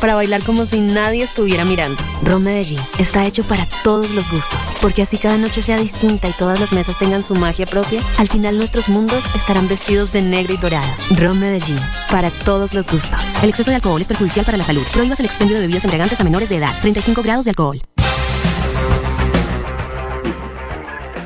para 0.00 0.14
bailar 0.14 0.42
como 0.44 0.66
si 0.66 0.80
nadie 0.80 1.22
estuviera 1.24 1.64
mirando. 1.64 1.96
Ron 2.24 2.44
Medellín 2.44 2.78
está 2.98 3.24
hecho 3.26 3.42
para 3.44 3.64
todos 3.84 4.14
los 4.14 4.30
gustos, 4.30 4.76
porque 4.80 5.02
así 5.02 5.18
cada 5.18 5.38
noche 5.38 5.62
sea 5.62 5.76
distinta 5.76 6.28
y 6.28 6.32
todas 6.32 6.60
las 6.60 6.72
mesas 6.72 6.98
tengan 6.98 7.22
su 7.22 7.34
magia 7.34 7.66
propia, 7.66 8.00
al 8.18 8.28
final 8.28 8.56
nuestros 8.56 8.88
mundos 8.88 9.34
estarán 9.34 9.68
vestidos 9.68 10.12
de 10.12 10.22
negro 10.22 10.54
y 10.54 10.56
dorado. 10.56 10.88
Ron 11.16 11.40
Medellín, 11.40 11.78
para 12.10 12.30
todos 12.44 12.74
los 12.74 12.86
gustos. 12.86 13.20
El 13.42 13.50
exceso 13.50 13.70
de 13.70 13.76
alcohol 13.76 14.00
es 14.00 14.08
perjudicial 14.08 14.44
para 14.44 14.58
la 14.58 14.64
salud. 14.64 14.82
Prohíbas 14.92 15.20
el 15.20 15.26
expendio 15.26 15.56
de 15.56 15.62
bebidas 15.62 15.84
embriagantes 15.84 16.20
a 16.20 16.24
menores 16.24 16.48
de 16.48 16.56
edad. 16.56 16.70
35 16.80 17.22
grados 17.22 17.44
de 17.44 17.50
alcohol. 17.50 17.80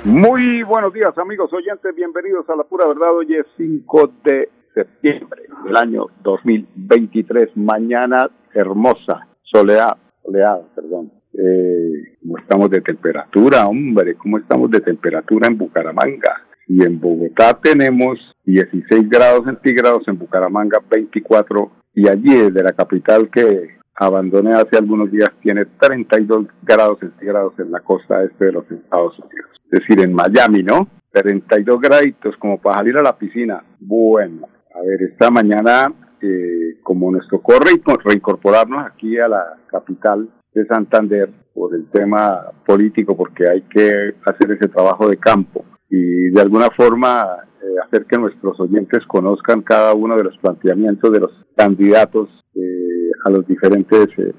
Muy 0.04 0.64
buenos 0.64 0.92
días 0.92 1.16
amigos 1.16 1.52
oyentes, 1.52 1.94
bienvenidos 1.94 2.48
a 2.48 2.56
La 2.56 2.64
Pura 2.64 2.86
Verdad. 2.88 3.14
Hoy 3.14 3.36
es 3.36 3.46
5 3.56 4.10
de 4.24 4.50
septiembre 4.74 5.42
del 5.64 5.76
año 5.76 6.06
2023, 6.22 7.56
mañana 7.56 8.30
hermosa, 8.54 9.28
soleada, 9.42 9.96
soleada, 10.22 10.62
perdón. 10.74 11.12
Eh, 11.34 12.16
¿Cómo 12.20 12.38
estamos 12.38 12.70
de 12.70 12.80
temperatura, 12.80 13.66
hombre? 13.66 14.14
¿Cómo 14.14 14.38
estamos 14.38 14.70
de 14.70 14.80
temperatura 14.80 15.48
en 15.48 15.56
Bucaramanga? 15.56 16.42
Y 16.68 16.84
en 16.84 17.00
Bogotá 17.00 17.58
tenemos 17.62 18.18
16 18.44 19.08
grados 19.08 19.44
centígrados, 19.44 20.06
en 20.08 20.18
Bucaramanga 20.18 20.78
24 20.90 21.70
y 21.94 22.08
allí 22.08 22.34
desde 22.34 22.62
la 22.62 22.72
capital 22.72 23.28
que 23.30 23.76
abandoné 23.94 24.54
hace 24.54 24.76
algunos 24.78 25.10
días 25.10 25.30
tiene 25.42 25.66
32 25.78 26.46
grados 26.62 26.98
centígrados 27.00 27.52
en 27.58 27.70
la 27.70 27.80
costa 27.80 28.22
este 28.24 28.46
de 28.46 28.52
los 28.52 28.70
Estados 28.70 29.18
Unidos. 29.18 29.50
Es 29.70 29.80
decir, 29.80 30.00
en 30.00 30.12
Miami, 30.12 30.62
¿no? 30.62 30.88
32 31.12 31.80
graditos 31.80 32.36
como 32.38 32.58
para 32.58 32.78
salir 32.78 32.96
a 32.96 33.02
la 33.02 33.16
piscina. 33.16 33.62
Bueno, 33.78 34.48
a 34.82 34.84
ver, 34.84 35.02
esta 35.02 35.30
mañana, 35.30 35.92
eh, 36.20 36.78
como 36.82 37.12
nos 37.12 37.28
tocó 37.28 37.54
reincorporarnos 37.58 38.84
aquí 38.84 39.16
a 39.18 39.28
la 39.28 39.58
capital 39.68 40.28
de 40.52 40.66
Santander 40.66 41.30
por 41.54 41.74
el 41.74 41.88
tema 41.90 42.50
político, 42.66 43.16
porque 43.16 43.48
hay 43.48 43.62
que 43.62 44.14
hacer 44.24 44.50
ese 44.52 44.68
trabajo 44.68 45.08
de 45.08 45.16
campo 45.18 45.64
y 45.88 46.30
de 46.30 46.40
alguna 46.40 46.68
forma 46.76 47.22
eh, 47.62 47.66
hacer 47.86 48.06
que 48.06 48.18
nuestros 48.18 48.58
oyentes 48.58 49.04
conozcan 49.06 49.62
cada 49.62 49.94
uno 49.94 50.16
de 50.16 50.24
los 50.24 50.36
planteamientos 50.38 51.12
de 51.12 51.20
los 51.20 51.30
candidatos 51.56 52.28
eh, 52.54 53.10
a 53.24 53.30
las 53.30 53.46
diferentes 53.46 54.08
eh, 54.18 54.34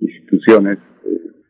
instituciones, 0.00 0.78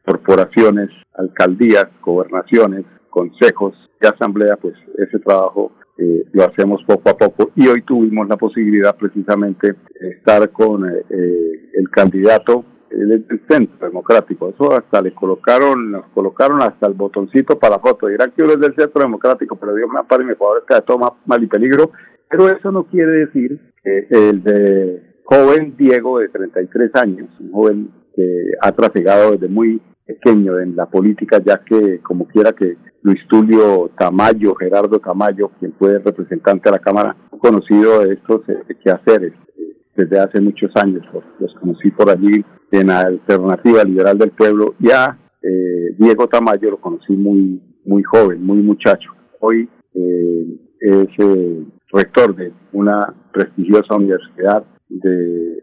corporaciones, 0.04 0.90
alcaldías, 1.14 1.86
gobernaciones, 2.02 2.84
consejos 3.08 3.74
y 4.02 4.06
asamblea, 4.06 4.56
pues 4.56 4.74
ese 4.98 5.18
trabajo 5.20 5.72
lo 5.96 6.44
hacemos 6.44 6.82
poco 6.84 7.10
a 7.10 7.16
poco 7.16 7.50
y 7.54 7.68
hoy 7.68 7.82
tuvimos 7.82 8.28
la 8.28 8.36
posibilidad 8.36 8.96
precisamente 8.96 9.74
de 10.00 10.08
estar 10.10 10.50
con 10.50 10.84
el 10.86 11.90
candidato 11.90 12.64
del 12.90 13.24
centro 13.48 13.86
democrático. 13.86 14.50
Eso 14.50 14.72
hasta 14.72 15.02
le 15.02 15.12
colocaron, 15.14 15.90
nos 15.90 16.06
colocaron 16.08 16.62
hasta 16.62 16.86
el 16.86 16.94
botoncito 16.94 17.58
para 17.58 17.78
foto. 17.78 18.06
Dirán 18.06 18.32
que 18.32 18.42
uno 18.42 18.52
es 18.52 18.60
del 18.60 18.74
centro 18.74 19.02
democrático, 19.02 19.56
pero 19.56 19.74
Dios 19.74 19.88
me 19.92 20.00
ampare 20.00 20.22
y 20.22 20.26
me 20.26 20.36
favorezca 20.36 20.76
de 20.76 20.82
todo 20.82 21.18
mal 21.24 21.42
y 21.42 21.46
peligro. 21.46 21.90
Pero 22.28 22.48
eso 22.48 22.70
no 22.72 22.84
quiere 22.84 23.26
decir 23.26 23.60
que 23.82 24.06
el 24.10 24.42
de 24.42 25.02
joven 25.24 25.74
Diego 25.76 26.18
de 26.18 26.28
33 26.28 26.90
años, 26.94 27.28
un 27.40 27.52
joven 27.52 27.90
que 28.14 28.52
ha 28.60 28.72
trasegado 28.72 29.32
desde 29.32 29.48
muy 29.48 29.80
pequeño 30.06 30.58
en 30.58 30.76
la 30.76 30.86
política, 30.86 31.40
ya 31.44 31.62
que 31.64 32.00
como 32.00 32.26
quiera 32.26 32.52
que 32.52 32.76
Luis 33.02 33.20
Tulio 33.28 33.90
Tamayo, 33.98 34.54
Gerardo 34.54 34.98
Tamayo, 34.98 35.50
quien 35.58 35.72
fue 35.78 35.98
representante 35.98 36.70
de 36.70 36.76
la 36.76 36.82
Cámara, 36.82 37.16
conocido 37.38 38.00
de 38.00 38.14
estos 38.14 38.48
eh, 38.48 38.76
quehaceres 38.82 39.32
eh, 39.58 39.76
desde 39.96 40.18
hace 40.18 40.40
muchos 40.40 40.70
años, 40.76 41.02
los 41.38 41.54
conocí 41.54 41.90
por 41.90 42.10
allí 42.10 42.44
en 42.70 42.88
la 42.88 43.00
Alternativa 43.00 43.84
Liberal 43.84 44.18
del 44.18 44.30
Pueblo 44.30 44.74
y 44.80 44.90
a 44.90 45.18
eh, 45.42 45.94
Diego 45.98 46.26
Tamayo 46.26 46.70
lo 46.70 46.80
conocí 46.80 47.12
muy, 47.12 47.60
muy 47.84 48.02
joven, 48.02 48.42
muy 48.42 48.58
muchacho. 48.58 49.10
Hoy 49.40 49.68
eh, 49.94 50.46
es 50.80 51.08
eh, 51.18 51.64
rector 51.92 52.34
de 52.34 52.52
una 52.72 53.14
prestigiosa 53.32 53.94
universidad 53.94 54.64
de 54.88 55.62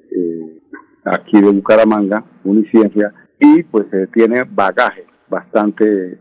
aquí 1.06 1.42
de 1.42 1.50
Bucaramanga, 1.52 2.24
Uniciencia, 2.44 3.12
y 3.42 3.64
pues 3.64 3.88
tiene 4.14 4.44
bagaje 4.50 5.06
bastante 5.28 6.20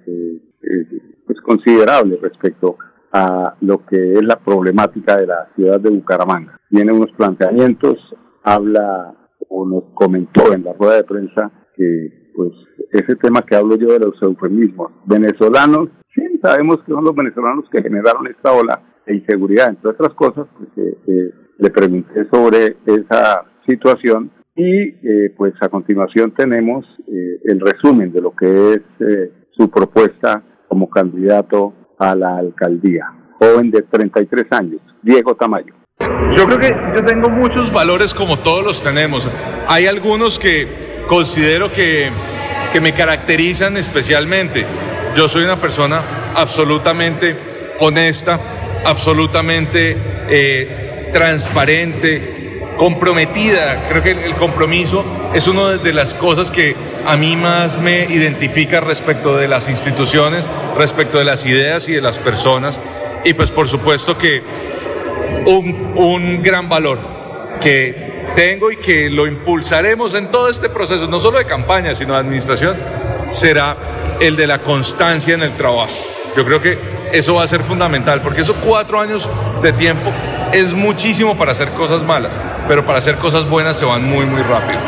pues 1.27 1.41
considerable 1.43 2.19
respecto 2.21 2.77
a 3.13 3.55
lo 3.61 3.85
que 3.87 4.15
es 4.15 4.23
la 4.25 4.39
problemática 4.39 5.17
de 5.17 5.27
la 5.27 5.49
ciudad 5.55 5.81
de 5.81 5.91
Bucaramanga. 5.91 6.59
Tiene 6.69 6.93
unos 6.93 7.13
planteamientos, 7.13 7.97
habla 8.43 9.15
o 9.49 9.67
nos 9.67 9.85
comentó 9.95 10.53
en 10.53 10.65
la 10.65 10.73
rueda 10.73 10.97
de 10.97 11.05
prensa 11.05 11.51
que 11.77 12.33
pues 12.35 12.53
ese 12.93 13.17
tema 13.17 13.43
que 13.43 13.57
hablo 13.57 13.77
yo 13.77 13.89
de 13.89 13.99
los 13.99 14.21
eufemismos 14.23 14.93
venezolanos, 15.05 15.89
sí 16.15 16.23
sabemos 16.43 16.79
que 16.85 16.93
son 16.93 17.05
los 17.05 17.15
venezolanos 17.15 17.65
que 17.71 17.83
generaron 17.83 18.27
esta 18.29 18.53
ola 18.53 18.81
de 19.07 19.17
inseguridad, 19.17 19.71
entre 19.71 19.91
otras 19.91 20.15
cosas, 20.15 20.47
pues 20.57 20.69
eh, 20.77 20.99
eh, 21.07 21.35
le 21.59 21.71
pregunté 21.71 22.29
sobre 22.31 22.77
esa 22.87 23.45
situación 23.67 24.31
y 24.57 24.89
eh, 24.89 25.33
pues 25.37 25.55
a 25.61 25.69
continuación 25.69 26.33
tenemos 26.33 26.85
el 27.07 27.61
resumen 27.61 28.13
de 28.13 28.21
lo 28.21 28.35
que 28.35 28.75
es 28.75 28.81
su 29.57 29.71
propuesta 29.71 30.43
como 30.69 30.89
candidato 30.89 31.75
a 31.99 32.15
la 32.15 32.39
alcaldía. 32.39 33.07
Joven 33.39 33.71
de 33.71 33.83
33 33.83 34.47
años, 34.53 34.81
Diego 35.03 35.35
Tamayo. 35.35 35.75
Yo 36.35 36.47
creo 36.47 36.59
que 36.59 36.75
yo 36.95 37.05
tengo 37.05 37.29
muchos 37.29 37.73
valores 37.73 38.15
como 38.15 38.39
todos 38.39 38.65
los 38.65 38.83
tenemos. 38.83 39.29
Hay 39.69 39.87
algunos 39.87 40.39
que 40.39 40.67
considero 41.09 41.73
que, 41.73 42.11
que 42.73 42.81
me 42.81 42.95
caracterizan 42.95 43.77
especialmente. 43.77 44.65
Yo 45.15 45.29
soy 45.29 45.45
una 45.45 45.61
persona 45.61 46.01
absolutamente 46.37 47.35
honesta, 47.81 48.39
absolutamente 48.85 49.97
eh, 50.29 51.11
transparente, 51.13 52.40
comprometida. 52.81 53.85
Creo 53.91 54.03
que 54.03 54.13
el 54.13 54.35
compromiso 54.37 55.05
es 55.35 55.47
una 55.47 55.77
de 55.77 55.93
las 55.93 56.15
cosas 56.15 56.51
que 56.51 56.75
a 57.05 57.15
mí 57.19 57.37
más 57.37 57.79
me 57.79 58.07
identifica 58.07 58.81
respecto 58.81 59.37
de 59.37 59.49
las 59.49 59.69
instituciones, 59.69 60.49
respecto 60.79 61.19
de 61.19 61.27
las 61.27 61.45
ideas 61.45 61.91
y 61.91 61.93
de 61.93 62.01
las 62.01 62.19
personas. 62.19 62.81
Y 63.23 63.35
pues 63.35 63.51
por 63.51 63.69
supuesto 63.69 64.17
que 64.17 64.43
un, 65.45 65.93
un 65.95 66.43
gran 66.43 66.71
valor 66.71 67.01
que 67.61 68.31
tengo 68.35 68.71
y 68.71 68.79
que 68.79 69.11
lo 69.11 69.27
impulsaremos 69.27 70.15
en 70.15 70.31
todo 70.31 70.49
este 70.49 70.71
proceso, 70.71 71.07
no 71.07 71.21
solo 71.21 71.37
de 71.37 71.45
campaña, 71.45 71.95
sino 71.95 72.15
de 72.15 72.21
administración, 72.21 72.79
será 73.29 73.77
el 74.21 74.37
de 74.37 74.47
la 74.47 74.63
constancia 74.63 75.35
en 75.35 75.43
el 75.43 75.55
trabajo. 75.55 75.99
Yo 76.35 76.47
creo 76.47 76.63
que 76.63 76.79
eso 77.13 77.35
va 77.35 77.43
a 77.43 77.47
ser 77.47 77.61
fundamental, 77.61 78.23
porque 78.23 78.41
esos 78.41 78.57
cuatro 78.57 78.99
años 78.99 79.29
de 79.63 79.75
tiempo 79.75 80.11
es 80.53 80.73
muchísimo 80.73 81.37
para 81.37 81.53
hacer 81.53 81.71
cosas 81.71 82.03
malas, 82.03 82.39
pero 82.69 82.85
para 82.85 82.99
hacer 82.99 83.17
cosas 83.17 83.49
buenas 83.49 83.79
se 83.79 83.85
van 83.85 84.09
muy, 84.09 84.27
muy 84.27 84.43
rápido. 84.43 84.81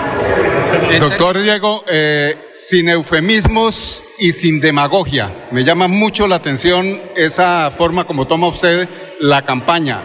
Doctor 1.01 1.41
Diego, 1.41 1.85
eh, 1.89 2.51
sin 2.53 2.89
eufemismos 2.89 4.05
y 4.19 4.33
sin 4.33 4.61
demagogia, 4.61 5.49
me 5.51 5.65
llama 5.65 5.89
mucho 5.89 6.27
la 6.27 6.37
atención 6.37 7.01
esa 7.15 7.71
forma 7.71 8.05
como 8.05 8.27
toma 8.27 8.49
usted 8.49 8.89
la 9.21 9.43
campaña 9.43 10.01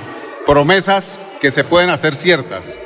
promesas 0.45 1.21
que 1.41 1.51
se 1.51 1.63
pueden 1.63 1.89
hacer 1.89 2.15
ciertas. 2.15 2.79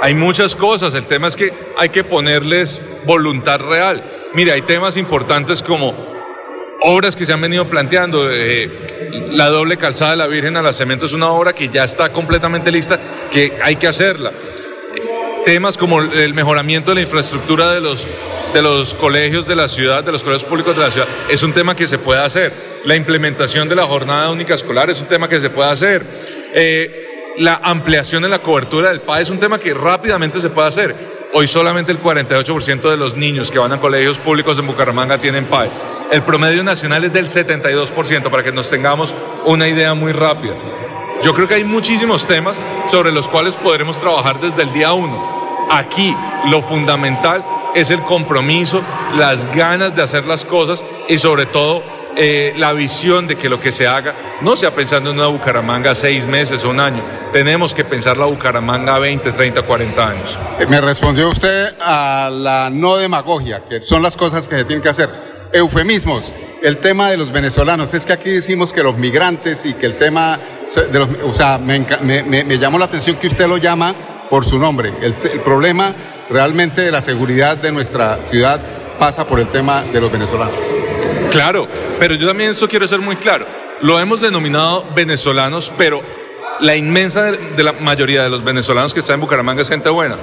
Hay 0.00 0.14
muchas 0.14 0.54
cosas, 0.54 0.94
el 0.94 1.06
tema 1.06 1.26
es 1.26 1.36
que 1.36 1.52
hay 1.76 1.88
que 1.88 2.04
ponerles 2.04 2.82
voluntad 3.04 3.58
real. 3.58 4.04
Mire, 4.34 4.52
hay 4.52 4.62
temas 4.62 4.96
importantes 4.96 5.62
como 5.62 5.94
obras 6.86 7.16
que 7.16 7.26
se 7.26 7.32
han 7.32 7.40
venido 7.40 7.68
planteando. 7.68 8.30
Eh, 8.30 8.86
la 9.30 9.48
doble 9.48 9.76
calzada 9.76 10.12
de 10.12 10.16
la 10.16 10.26
Virgen 10.26 10.56
a 10.56 10.62
la 10.62 10.72
Cemento 10.72 11.06
es 11.06 11.12
una 11.12 11.30
obra 11.30 11.52
que 11.52 11.68
ya 11.68 11.84
está 11.84 12.12
completamente 12.12 12.70
lista, 12.70 12.98
que 13.30 13.54
hay 13.62 13.76
que 13.76 13.88
hacerla. 13.88 14.32
Temas 15.44 15.76
como 15.76 16.00
el 16.00 16.34
mejoramiento 16.34 16.90
de 16.90 16.96
la 16.96 17.02
infraestructura 17.02 17.72
de 17.72 17.80
los 17.80 18.06
de 18.54 18.62
los 18.62 18.94
colegios 18.94 19.46
de 19.46 19.56
la 19.56 19.68
ciudad, 19.68 20.02
de 20.02 20.12
los 20.12 20.22
colegios 20.22 20.48
públicos 20.48 20.74
de 20.76 20.82
la 20.82 20.90
ciudad, 20.90 21.08
es 21.28 21.42
un 21.42 21.52
tema 21.52 21.74
que 21.74 21.86
se 21.86 21.98
puede 21.98 22.22
hacer. 22.22 22.52
La 22.84 22.94
implementación 22.94 23.68
de 23.68 23.74
la 23.74 23.84
jornada 23.84 24.30
única 24.30 24.54
escolar 24.54 24.88
es 24.88 25.00
un 25.00 25.08
tema 25.08 25.28
que 25.28 25.40
se 25.40 25.50
puede 25.50 25.70
hacer. 25.70 26.06
Eh, 26.54 27.34
la 27.38 27.60
ampliación 27.62 28.24
en 28.24 28.30
la 28.30 28.38
cobertura 28.38 28.88
del 28.88 29.00
PAE 29.00 29.22
es 29.22 29.30
un 29.30 29.38
tema 29.38 29.58
que 29.58 29.74
rápidamente 29.74 30.40
se 30.40 30.48
puede 30.48 30.68
hacer. 30.68 30.94
Hoy 31.34 31.48
solamente 31.48 31.92
el 31.92 32.00
48% 32.00 32.88
de 32.88 32.96
los 32.96 33.14
niños 33.14 33.50
que 33.50 33.58
van 33.58 33.72
a 33.72 33.80
colegios 33.80 34.18
públicos 34.18 34.58
en 34.58 34.68
Bucaramanga 34.68 35.18
tienen 35.18 35.44
PAE. 35.44 35.68
El 36.10 36.22
promedio 36.22 36.62
nacional 36.62 37.04
es 37.04 37.12
del 37.12 37.26
72%, 37.26 38.30
para 38.30 38.44
que 38.44 38.52
nos 38.52 38.70
tengamos 38.70 39.12
una 39.44 39.66
idea 39.66 39.92
muy 39.94 40.12
rápida. 40.12 40.54
Yo 41.22 41.34
creo 41.34 41.48
que 41.48 41.54
hay 41.54 41.64
muchísimos 41.64 42.26
temas 42.26 42.60
sobre 42.90 43.10
los 43.10 43.26
cuales 43.26 43.56
podremos 43.56 43.98
trabajar 43.98 44.40
desde 44.40 44.62
el 44.62 44.72
día 44.72 44.92
uno. 44.92 45.66
Aquí 45.70 46.14
lo 46.48 46.62
fundamental 46.62 47.44
es 47.74 47.90
el 47.90 48.02
compromiso, 48.02 48.82
las 49.16 49.52
ganas 49.52 49.96
de 49.96 50.02
hacer 50.02 50.26
las 50.26 50.44
cosas 50.44 50.84
y 51.08 51.18
sobre 51.18 51.46
todo 51.46 51.82
eh, 52.16 52.54
la 52.56 52.72
visión 52.72 53.26
de 53.26 53.36
que 53.36 53.50
lo 53.50 53.60
que 53.60 53.72
se 53.72 53.86
haga 53.86 54.14
no 54.40 54.56
sea 54.56 54.70
pensando 54.70 55.10
en 55.10 55.18
una 55.18 55.26
Bucaramanga 55.26 55.94
seis 55.94 56.26
meses 56.26 56.64
o 56.64 56.70
un 56.70 56.80
año. 56.80 57.02
Tenemos 57.32 57.74
que 57.74 57.84
pensar 57.84 58.16
la 58.16 58.26
Bucaramanga 58.26 58.98
20, 58.98 59.32
30, 59.32 59.62
40 59.62 60.08
años. 60.08 60.38
Eh, 60.58 60.66
me 60.66 60.80
respondió 60.80 61.28
usted 61.28 61.74
a 61.80 62.30
la 62.32 62.70
no 62.70 62.96
demagogia, 62.96 63.64
que 63.68 63.82
son 63.82 64.02
las 64.02 64.16
cosas 64.16 64.48
que 64.48 64.56
se 64.56 64.64
tienen 64.64 64.82
que 64.82 64.88
hacer. 64.88 65.35
Eufemismos, 65.56 66.34
el 66.62 66.78
tema 66.78 67.10
de 67.10 67.16
los 67.16 67.32
venezolanos. 67.32 67.94
Es 67.94 68.04
que 68.04 68.12
aquí 68.12 68.30
decimos 68.30 68.72
que 68.72 68.82
los 68.82 68.96
migrantes 68.96 69.64
y 69.64 69.74
que 69.74 69.86
el 69.86 69.96
tema 69.96 70.38
de 70.74 70.98
los... 70.98 71.08
O 71.24 71.30
sea, 71.30 71.58
me, 71.58 71.80
me, 72.22 72.58
llamó 72.58 72.78
la 72.78 72.84
atención 72.84 73.16
que 73.16 73.26
usted 73.26 73.46
lo 73.46 73.56
llama 73.56 73.94
por 74.28 74.44
su 74.44 74.58
nombre. 74.58 74.92
El, 75.00 75.16
el 75.32 75.40
problema 75.40 75.94
realmente 76.28 76.82
de 76.82 76.90
la 76.90 77.00
seguridad 77.00 77.56
de 77.56 77.72
nuestra 77.72 78.24
ciudad 78.24 78.60
pasa 78.98 79.26
por 79.26 79.40
el 79.40 79.48
tema 79.48 79.82
de 79.82 80.00
los 80.00 80.10
venezolanos. 80.10 80.56
Claro, 81.30 81.68
pero 81.98 82.14
yo 82.14 82.26
también 82.26 82.50
eso 82.50 82.68
quiero 82.68 82.86
ser 82.86 83.00
muy 83.00 83.16
claro. 83.16 83.46
Lo 83.80 84.00
hemos 84.00 84.20
denominado 84.20 84.86
venezolanos, 84.94 85.72
pero 85.76 86.02
la 86.60 86.76
inmensa 86.76 87.24
de 87.24 87.62
la 87.62 87.72
mayoría 87.72 88.22
de 88.22 88.30
los 88.30 88.42
venezolanos 88.42 88.94
que 88.94 89.00
están 89.00 89.14
en 89.14 89.20
Bucaramanga 89.20 89.62
es 89.62 89.68
gente 89.68 89.88
buena. 89.90 90.16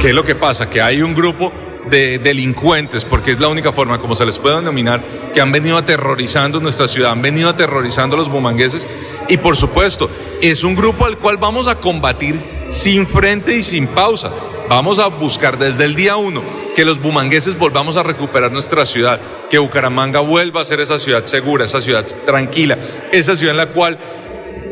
¿Qué 0.00 0.08
es 0.08 0.14
lo 0.14 0.24
que 0.24 0.34
pasa? 0.34 0.68
Que 0.68 0.82
hay 0.82 1.02
un 1.02 1.14
grupo 1.14 1.52
de 1.90 2.18
delincuentes, 2.18 3.04
porque 3.04 3.32
es 3.32 3.40
la 3.40 3.48
única 3.48 3.72
forma 3.72 3.98
como 4.00 4.16
se 4.16 4.26
les 4.26 4.38
puede 4.38 4.56
denominar, 4.56 5.02
que 5.32 5.40
han 5.40 5.52
venido 5.52 5.76
aterrorizando 5.76 6.60
nuestra 6.60 6.88
ciudad, 6.88 7.12
han 7.12 7.22
venido 7.22 7.48
aterrorizando 7.48 8.16
a 8.16 8.18
los 8.18 8.28
bumangueses 8.28 8.86
y 9.28 9.36
por 9.36 9.56
supuesto 9.56 10.10
es 10.40 10.64
un 10.64 10.74
grupo 10.74 11.06
al 11.06 11.18
cual 11.18 11.36
vamos 11.36 11.66
a 11.68 11.76
combatir 11.76 12.42
sin 12.68 13.06
frente 13.06 13.56
y 13.56 13.62
sin 13.62 13.86
pausa. 13.88 14.30
Vamos 14.68 14.98
a 14.98 15.06
buscar 15.06 15.58
desde 15.58 15.84
el 15.84 15.94
día 15.94 16.16
uno 16.16 16.42
que 16.74 16.84
los 16.84 17.00
bumangueses 17.00 17.56
volvamos 17.56 17.96
a 17.96 18.02
recuperar 18.02 18.50
nuestra 18.50 18.84
ciudad, 18.84 19.20
que 19.48 19.58
Bucaramanga 19.58 20.18
vuelva 20.20 20.62
a 20.62 20.64
ser 20.64 20.80
esa 20.80 20.98
ciudad 20.98 21.24
segura, 21.24 21.66
esa 21.66 21.80
ciudad 21.80 22.04
tranquila, 22.24 22.76
esa 23.12 23.36
ciudad 23.36 23.52
en 23.52 23.58
la 23.58 23.68
cual 23.68 23.96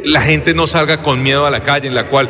la 0.02 0.22
gente 0.22 0.52
no 0.52 0.66
salga 0.66 1.00
con 1.00 1.22
miedo 1.22 1.46
a 1.46 1.50
la 1.50 1.62
calle, 1.62 1.87
en 1.87 1.94
la 1.94 2.08
cual 2.08 2.28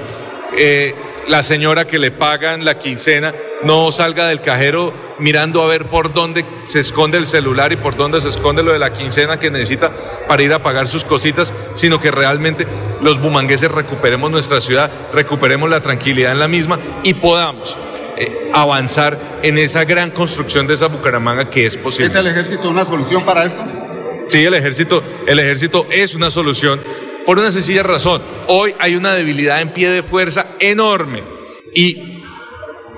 eh, 0.58 0.94
la 1.28 1.42
señora 1.42 1.86
que 1.86 1.98
le 1.98 2.10
pagan 2.10 2.64
la 2.64 2.78
quincena 2.78 3.34
no 3.62 3.90
salga 3.92 4.28
del 4.28 4.40
cajero 4.40 4.92
mirando 5.18 5.62
a 5.62 5.66
ver 5.66 5.86
por 5.86 6.12
dónde 6.12 6.44
se 6.64 6.80
esconde 6.80 7.18
el 7.18 7.26
celular 7.26 7.72
y 7.72 7.76
por 7.76 7.96
dónde 7.96 8.20
se 8.20 8.28
esconde 8.28 8.62
lo 8.62 8.72
de 8.72 8.78
la 8.78 8.92
quincena 8.92 9.38
que 9.38 9.50
necesita 9.50 9.90
para 10.28 10.42
ir 10.42 10.52
a 10.52 10.58
pagar 10.62 10.88
sus 10.88 11.04
cositas, 11.04 11.54
sino 11.74 12.00
que 12.00 12.10
realmente 12.10 12.66
los 13.00 13.20
bumangueses 13.20 13.70
recuperemos 13.70 14.30
nuestra 14.30 14.60
ciudad, 14.60 14.90
recuperemos 15.12 15.70
la 15.70 15.80
tranquilidad 15.80 16.32
en 16.32 16.38
la 16.38 16.48
misma 16.48 16.78
y 17.02 17.14
podamos 17.14 17.76
eh, 18.16 18.50
avanzar 18.52 19.18
en 19.42 19.58
esa 19.58 19.84
gran 19.84 20.10
construcción 20.10 20.66
de 20.66 20.74
esa 20.74 20.88
Bucaramanga 20.88 21.48
que 21.48 21.66
es 21.66 21.76
posible. 21.76 22.06
¿Es 22.06 22.14
el 22.14 22.26
ejército 22.26 22.68
una 22.68 22.84
solución 22.84 23.24
para 23.24 23.44
esto? 23.44 23.62
Sí, 24.26 24.44
el 24.44 24.54
ejército, 24.54 25.02
el 25.26 25.38
ejército 25.38 25.86
es 25.90 26.14
una 26.14 26.30
solución 26.30 26.80
por 27.24 27.38
una 27.38 27.50
sencilla 27.50 27.82
razón. 27.82 28.22
Hoy 28.48 28.74
hay 28.78 28.96
una 28.96 29.14
debilidad 29.14 29.60
en 29.60 29.72
pie 29.72 29.90
de 29.90 30.02
fuerza 30.02 30.46
enorme 30.58 31.22
y 31.74 32.22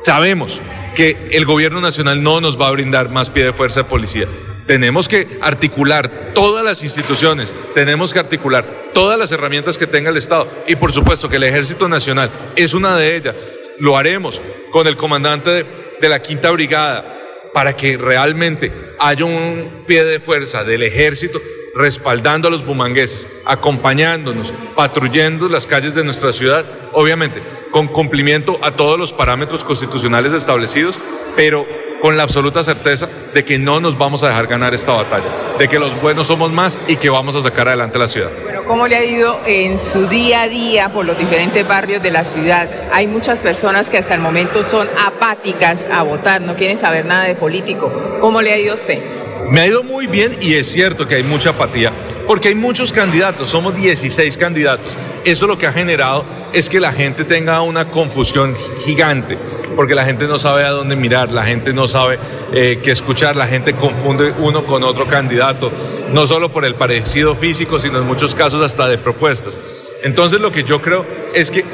sabemos 0.04 0.62
que 0.94 1.28
el 1.32 1.44
gobierno 1.44 1.80
nacional 1.80 2.22
no 2.22 2.40
nos 2.40 2.60
va 2.60 2.68
a 2.68 2.72
brindar 2.72 3.10
más 3.10 3.30
pie 3.30 3.44
de 3.44 3.52
fuerza 3.52 3.82
de 3.82 3.88
policía. 3.88 4.26
Tenemos 4.66 5.08
que 5.08 5.38
articular 5.42 6.32
todas 6.34 6.64
las 6.64 6.82
instituciones, 6.82 7.54
tenemos 7.74 8.12
que 8.12 8.18
articular 8.18 8.64
todas 8.92 9.16
las 9.16 9.30
herramientas 9.30 9.78
que 9.78 9.86
tenga 9.86 10.10
el 10.10 10.16
Estado 10.16 10.48
y 10.66 10.74
por 10.74 10.92
supuesto 10.92 11.28
que 11.28 11.36
el 11.36 11.44
Ejército 11.44 11.88
Nacional 11.88 12.30
es 12.56 12.74
una 12.74 12.96
de 12.96 13.16
ellas. 13.16 13.36
Lo 13.78 13.96
haremos 13.96 14.42
con 14.72 14.86
el 14.88 14.96
comandante 14.96 15.64
de, 16.00 16.08
la 16.08 16.20
Quinta 16.20 16.50
Brigada 16.50 17.50
para 17.52 17.76
que 17.76 17.96
realmente 17.96 18.72
haya 18.98 19.24
un 19.24 19.84
pie 19.86 20.04
de 20.04 20.18
fuerza 20.18 20.64
del 20.64 20.82
ejército 20.82 21.40
respaldando 21.76 22.48
a 22.48 22.50
los 22.50 22.64
bumangueses, 22.64 23.28
acompañándonos, 23.44 24.52
patrullando 24.74 25.48
las 25.48 25.66
calles 25.66 25.94
de 25.94 26.04
nuestra 26.04 26.32
ciudad, 26.32 26.64
obviamente 26.92 27.42
con 27.70 27.88
cumplimiento 27.88 28.58
a 28.62 28.70
todos 28.70 28.98
los 28.98 29.12
parámetros 29.12 29.62
constitucionales 29.62 30.32
establecidos, 30.32 30.98
pero 31.36 31.66
con 32.00 32.16
la 32.16 32.22
absoluta 32.22 32.62
certeza 32.62 33.08
de 33.34 33.44
que 33.44 33.58
no 33.58 33.80
nos 33.80 33.98
vamos 33.98 34.22
a 34.22 34.28
dejar 34.28 34.46
ganar 34.46 34.72
esta 34.72 34.92
batalla, 34.92 35.26
de 35.58 35.68
que 35.68 35.78
los 35.78 36.00
buenos 36.00 36.26
somos 36.26 36.50
más 36.50 36.78
y 36.88 36.96
que 36.96 37.10
vamos 37.10 37.36
a 37.36 37.42
sacar 37.42 37.68
adelante 37.68 37.98
la 37.98 38.08
ciudad. 38.08 38.30
Bueno, 38.42 38.64
¿cómo 38.64 38.86
le 38.86 38.96
ha 38.96 39.04
ido 39.04 39.40
en 39.44 39.78
su 39.78 40.06
día 40.06 40.42
a 40.42 40.48
día 40.48 40.90
por 40.90 41.04
los 41.04 41.18
diferentes 41.18 41.68
barrios 41.68 42.02
de 42.02 42.10
la 42.10 42.24
ciudad? 42.24 42.70
Hay 42.92 43.06
muchas 43.06 43.40
personas 43.40 43.90
que 43.90 43.98
hasta 43.98 44.14
el 44.14 44.20
momento 44.20 44.62
son 44.62 44.88
apáticas 45.04 45.88
a 45.90 46.02
votar, 46.02 46.40
no 46.40 46.56
quieren 46.56 46.78
saber 46.78 47.04
nada 47.04 47.24
de 47.24 47.34
político. 47.34 47.92
¿Cómo 48.20 48.40
le 48.40 48.52
ha 48.52 48.58
ido 48.58 48.72
a 48.72 48.76
usted? 48.76 49.25
Me 49.50 49.60
ha 49.60 49.66
ido 49.66 49.82
muy 49.82 50.06
bien 50.06 50.36
y 50.40 50.54
es 50.54 50.66
cierto 50.66 51.06
que 51.06 51.16
hay 51.16 51.22
mucha 51.22 51.50
apatía, 51.50 51.92
porque 52.26 52.48
hay 52.48 52.54
muchos 52.54 52.92
candidatos, 52.92 53.48
somos 53.48 53.74
16 53.74 54.36
candidatos. 54.36 54.96
Eso 55.24 55.46
lo 55.46 55.56
que 55.56 55.66
ha 55.66 55.72
generado 55.72 56.24
es 56.52 56.68
que 56.68 56.80
la 56.80 56.92
gente 56.92 57.24
tenga 57.24 57.62
una 57.62 57.90
confusión 57.90 58.56
gigante, 58.84 59.38
porque 59.76 59.94
la 59.94 60.04
gente 60.04 60.26
no 60.26 60.38
sabe 60.38 60.64
a 60.64 60.70
dónde 60.70 60.96
mirar, 60.96 61.30
la 61.30 61.44
gente 61.44 61.72
no 61.72 61.86
sabe 61.86 62.18
eh, 62.52 62.80
qué 62.82 62.90
escuchar, 62.90 63.36
la 63.36 63.46
gente 63.46 63.74
confunde 63.74 64.34
uno 64.38 64.66
con 64.66 64.82
otro 64.82 65.06
candidato, 65.06 65.70
no 66.12 66.26
solo 66.26 66.50
por 66.50 66.64
el 66.64 66.74
parecido 66.74 67.36
físico, 67.36 67.78
sino 67.78 67.98
en 67.98 68.06
muchos 68.06 68.34
casos 68.34 68.60
hasta 68.62 68.88
de 68.88 68.98
propuestas. 68.98 69.58
Entonces 70.02 70.40
lo 70.40 70.52
que 70.52 70.64
yo 70.64 70.82
creo 70.82 71.06
es 71.34 71.50
que 71.50 71.64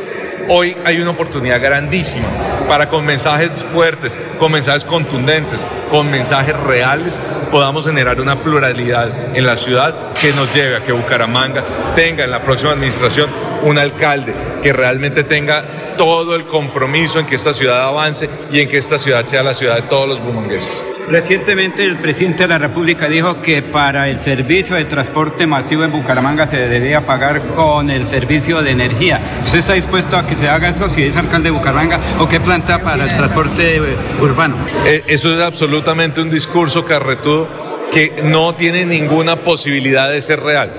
Hoy 0.48 0.76
hay 0.84 1.00
una 1.00 1.10
oportunidad 1.10 1.60
grandísima 1.60 2.26
para 2.68 2.88
con 2.88 3.04
mensajes 3.04 3.64
fuertes, 3.64 4.18
con 4.38 4.52
mensajes 4.52 4.84
contundentes, 4.84 5.64
con 5.90 6.10
mensajes 6.10 6.56
reales, 6.58 7.20
podamos 7.50 7.86
generar 7.86 8.20
una 8.20 8.42
pluralidad 8.42 9.36
en 9.36 9.46
la 9.46 9.56
ciudad 9.56 9.94
que 10.20 10.32
nos 10.32 10.52
lleve 10.54 10.76
a 10.76 10.80
que 10.84 10.92
Bucaramanga 10.92 11.94
tenga 11.94 12.24
en 12.24 12.30
la 12.30 12.42
próxima 12.42 12.72
administración 12.72 13.30
un 13.62 13.78
alcalde 13.78 14.34
que 14.62 14.72
realmente 14.72 15.24
tenga 15.24 15.64
todo 15.96 16.34
el 16.34 16.46
compromiso 16.46 17.20
en 17.20 17.26
que 17.26 17.36
esta 17.36 17.52
ciudad 17.52 17.82
avance 17.82 18.28
y 18.50 18.60
en 18.60 18.68
que 18.68 18.78
esta 18.78 18.98
ciudad 18.98 19.24
sea 19.26 19.42
la 19.42 19.54
ciudad 19.54 19.76
de 19.76 19.82
todos 19.82 20.08
los 20.08 20.20
bumangueses. 20.20 20.82
Recientemente 21.08 21.84
el 21.84 21.98
presidente 21.98 22.44
de 22.44 22.48
la 22.48 22.58
República 22.58 23.08
dijo 23.08 23.42
que 23.42 23.60
para 23.60 24.08
el 24.08 24.20
servicio 24.20 24.76
de 24.76 24.84
transporte 24.84 25.46
masivo 25.46 25.84
en 25.84 25.92
Bucaramanga 25.92 26.46
se 26.46 26.56
debería 26.56 27.04
pagar 27.04 27.42
con 27.54 27.90
el 27.90 28.06
servicio 28.06 28.62
de 28.62 28.70
energía. 28.70 29.20
¿Usted 29.42 29.58
está 29.58 29.72
dispuesto 29.74 30.16
a 30.16 30.26
que 30.26 30.36
se 30.36 30.48
haga 30.48 30.68
eso 30.68 30.88
si 30.88 31.02
es 31.02 31.16
alcalde 31.16 31.50
de 31.50 31.56
Bucaramanga 31.56 31.98
o 32.18 32.28
qué 32.28 32.40
planta 32.40 32.82
para 32.82 33.04
el 33.04 33.16
transporte 33.16 33.80
urbano? 34.20 34.56
Eh, 34.86 35.02
eso 35.08 35.34
es 35.34 35.40
absolutamente 35.40 36.20
un 36.20 36.30
discurso 36.30 36.84
carretudo 36.84 37.48
que 37.92 38.22
no 38.24 38.54
tiene 38.54 38.86
ninguna 38.86 39.36
posibilidad 39.36 40.08
de 40.08 40.22
ser 40.22 40.40
real. 40.40 40.72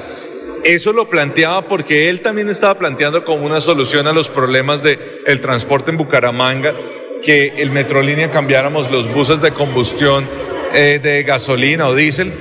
Eso 0.63 0.93
lo 0.93 1.09
planteaba 1.09 1.63
porque 1.63 2.09
él 2.09 2.21
también 2.21 2.49
estaba 2.49 2.75
planteando 2.75 3.25
como 3.25 3.45
una 3.45 3.59
solución 3.59 4.07
a 4.07 4.13
los 4.13 4.29
problemas 4.29 4.81
del 4.81 4.97
el 5.25 5.41
transporte 5.41 5.91
en 5.91 5.97
Bucaramanga 5.97 6.73
que 7.21 7.53
el 7.57 7.69
Metrolínea 7.69 8.31
cambiáramos 8.31 8.89
los 8.89 9.11
buses 9.13 9.41
de 9.41 9.51
combustión 9.51 10.27
eh, 10.73 10.99
de 11.03 11.23
gasolina 11.23 11.87
o 11.87 11.95
diésel 11.95 12.31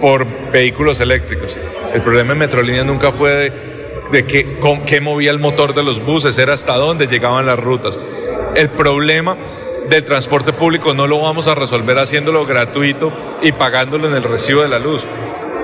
por 0.00 0.26
vehículos 0.52 1.00
eléctricos. 1.00 1.58
El 1.94 2.02
problema 2.02 2.32
en 2.32 2.38
Metrolínea 2.38 2.84
nunca 2.84 3.12
fue 3.12 3.30
de, 3.30 3.52
de 4.12 4.26
qué, 4.26 5.00
movía 5.00 5.30
el 5.30 5.38
motor 5.38 5.74
de 5.74 5.82
los 5.82 6.04
buses, 6.04 6.36
era 6.38 6.54
hasta 6.54 6.74
dónde 6.74 7.06
llegaban 7.06 7.46
las 7.46 7.58
rutas. 7.58 7.98
El 8.56 8.68
problema 8.70 9.36
del 9.88 10.04
transporte 10.04 10.52
público 10.52 10.92
no 10.92 11.06
lo 11.06 11.20
vamos 11.20 11.48
a 11.48 11.54
resolver 11.54 11.98
haciéndolo 11.98 12.44
gratuito 12.44 13.10
y 13.42 13.52
pagándolo 13.52 14.06
en 14.08 14.14
el 14.14 14.22
recibo 14.22 14.62
de 14.62 14.68
la 14.68 14.78
luz. 14.78 15.02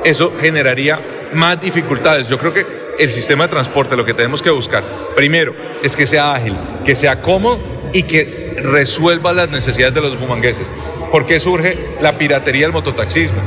Eso 0.04 0.32
generaría 0.40 1.00
más 1.32 1.60
dificultades. 1.60 2.28
Yo 2.28 2.38
creo 2.38 2.52
que 2.52 2.66
el 2.98 3.10
sistema 3.10 3.44
de 3.44 3.50
transporte 3.50 3.96
lo 3.96 4.04
que 4.04 4.14
tenemos 4.14 4.42
que 4.42 4.50
buscar, 4.50 4.82
primero, 5.14 5.54
es 5.82 5.96
que 5.96 6.06
sea 6.06 6.34
ágil, 6.34 6.56
que 6.84 6.94
sea 6.94 7.20
cómodo 7.20 7.58
y 7.92 8.04
que 8.04 8.56
resuelva 8.62 9.32
las 9.32 9.50
necesidades 9.50 9.94
de 9.94 10.00
los 10.00 10.18
bumangueses. 10.18 10.72
¿Por 11.10 11.26
qué 11.26 11.38
surge 11.38 11.78
la 12.00 12.18
piratería 12.18 12.62
del 12.62 12.72
mototaxismo? 12.72 13.40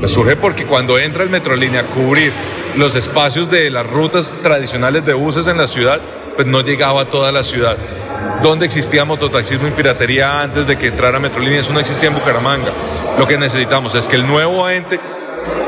Pues 0.00 0.12
surge 0.12 0.36
porque 0.36 0.66
cuando 0.66 0.98
entra 0.98 1.22
el 1.22 1.30
Metrolínea 1.30 1.82
a 1.82 1.86
cubrir 1.86 2.32
los 2.76 2.94
espacios 2.94 3.50
de 3.50 3.70
las 3.70 3.86
rutas 3.86 4.32
tradicionales 4.42 5.04
de 5.06 5.14
buses 5.14 5.46
en 5.46 5.56
la 5.56 5.66
ciudad, 5.66 6.00
pues 6.34 6.46
no 6.46 6.60
llegaba 6.60 7.02
a 7.02 7.04
toda 7.06 7.32
la 7.32 7.42
ciudad. 7.42 7.76
¿Dónde 8.42 8.66
existía 8.66 9.04
mototaxismo 9.04 9.66
y 9.68 9.70
piratería 9.70 10.42
antes 10.42 10.66
de 10.66 10.76
que 10.76 10.88
entrara 10.88 11.18
Metrolínea? 11.18 11.60
Eso 11.60 11.72
no 11.72 11.80
existía 11.80 12.08
en 12.08 12.14
Bucaramanga. 12.14 12.72
Lo 13.18 13.26
que 13.26 13.38
necesitamos 13.38 13.94
es 13.94 14.06
que 14.06 14.16
el 14.16 14.26
nuevo 14.26 14.68
ente 14.68 15.00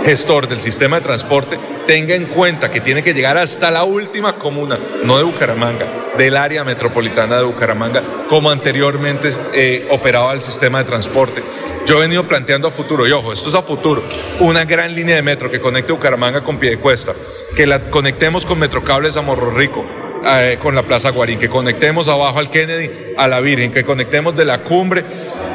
gestor 0.04 0.48
del 0.48 0.60
sistema 0.60 0.96
de 0.96 1.02
transporte 1.02 1.58
tenga 1.86 2.14
en 2.14 2.26
cuenta 2.26 2.70
que 2.70 2.80
tiene 2.80 3.02
que 3.02 3.14
llegar 3.14 3.36
hasta 3.36 3.70
la 3.70 3.84
última 3.84 4.36
comuna, 4.36 4.78
no 5.04 5.18
de 5.18 5.24
Bucaramanga, 5.24 6.14
del 6.16 6.36
área 6.36 6.64
metropolitana 6.64 7.38
de 7.38 7.44
Bucaramanga, 7.44 8.02
como 8.28 8.50
anteriormente 8.50 9.30
eh, 9.52 9.86
operaba 9.90 10.32
el 10.32 10.42
sistema 10.42 10.78
de 10.78 10.84
transporte. 10.84 11.42
Yo 11.86 11.98
he 11.98 12.00
venido 12.00 12.24
planteando 12.24 12.68
a 12.68 12.70
futuro, 12.70 13.06
y 13.06 13.12
ojo, 13.12 13.32
esto 13.32 13.48
es 13.48 13.54
a 13.54 13.62
futuro, 13.62 14.02
una 14.40 14.64
gran 14.64 14.94
línea 14.94 15.16
de 15.16 15.22
metro 15.22 15.50
que 15.50 15.60
conecte 15.60 15.92
Bucaramanga 15.92 16.42
con 16.42 16.58
Piedecuesta, 16.58 17.14
que 17.56 17.66
la 17.66 17.90
conectemos 17.90 18.44
con 18.44 18.58
Metrocables 18.58 19.16
a 19.16 19.22
Morro 19.22 19.50
Rico, 19.50 19.84
eh, 20.26 20.58
con 20.60 20.74
la 20.74 20.82
Plaza 20.82 21.10
Guarín, 21.10 21.38
que 21.38 21.48
conectemos 21.48 22.08
abajo 22.08 22.38
al 22.38 22.50
Kennedy 22.50 23.14
a 23.16 23.28
la 23.28 23.40
Virgen, 23.40 23.72
que 23.72 23.84
conectemos 23.84 24.36
de 24.36 24.44
la 24.44 24.58
cumbre 24.62 25.04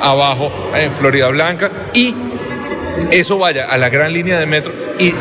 abajo 0.02 0.52
en 0.76 0.92
Florida 0.92 1.28
Blanca 1.30 1.72
y 1.94 2.16
eso 3.12 3.38
vaya 3.38 3.66
a 3.66 3.78
la 3.78 3.90
gran 3.90 4.14
línea 4.14 4.40
de 4.40 4.46
metro 4.46 4.74
y 5.00 5.14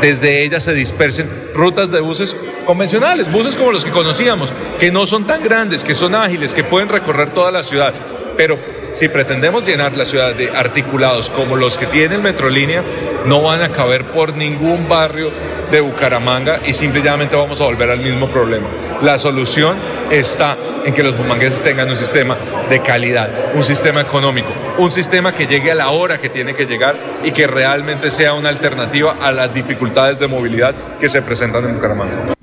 desde 0.00 0.44
ella 0.44 0.60
se 0.60 0.72
dispersen 0.72 1.28
rutas 1.54 1.90
de 1.90 2.00
buses 2.00 2.36
convencionales, 2.64 3.30
buses 3.30 3.54
como 3.54 3.72
los 3.72 3.84
que 3.84 3.90
conocíamos, 3.90 4.52
que 4.78 4.90
no 4.90 5.06
son 5.06 5.26
tan 5.26 5.42
grandes, 5.42 5.84
que 5.84 5.94
son 5.94 6.14
ágiles, 6.14 6.54
que 6.54 6.64
pueden 6.64 6.88
recorrer 6.88 7.30
toda 7.30 7.50
la 7.50 7.62
ciudad, 7.62 7.94
pero 8.36 8.58
si 8.94 9.08
pretendemos 9.08 9.66
llenar 9.66 9.96
la 9.96 10.04
ciudad 10.04 10.34
de 10.34 10.50
articulados 10.50 11.30
como 11.30 11.56
los 11.56 11.76
que 11.76 11.86
tiene 11.86 12.14
el 12.14 12.22
Metrolínea, 12.22 12.82
no 13.26 13.42
van 13.42 13.62
a 13.62 13.68
caber 13.70 14.04
por 14.06 14.34
ningún 14.34 14.88
barrio 14.88 15.30
de 15.70 15.80
Bucaramanga 15.80 16.60
y 16.66 16.72
simplemente 16.72 17.36
vamos 17.36 17.60
a 17.60 17.64
volver 17.64 17.90
al 17.90 18.00
mismo 18.00 18.28
problema. 18.28 18.68
La 19.02 19.18
solución 19.18 19.76
está 20.10 20.56
en 20.84 20.94
que 20.94 21.02
los 21.02 21.16
bumangueses 21.16 21.62
tengan 21.62 21.88
un 21.88 21.96
sistema 21.96 22.36
de 22.68 22.80
calidad, 22.82 23.28
un 23.54 23.62
sistema 23.62 24.00
económico, 24.00 24.48
un 24.78 24.90
sistema 24.90 25.32
que 25.32 25.46
llegue 25.46 25.72
a 25.72 25.74
la 25.74 25.90
hora 25.90 26.18
que 26.18 26.28
tiene 26.28 26.54
que 26.54 26.66
llegar 26.66 26.96
y 27.22 27.32
que 27.32 27.46
realmente 27.46 28.10
sea 28.10 28.34
una 28.34 28.48
alternativa 28.48 29.16
a 29.20 29.32
las 29.32 29.52
dificultades 29.52 30.18
de 30.18 30.28
movilidad 30.28 30.74
que 30.98 31.08
se 31.08 31.22
presentan 31.22 31.64
en 31.64 31.74
Bucaramanga. 31.74 32.34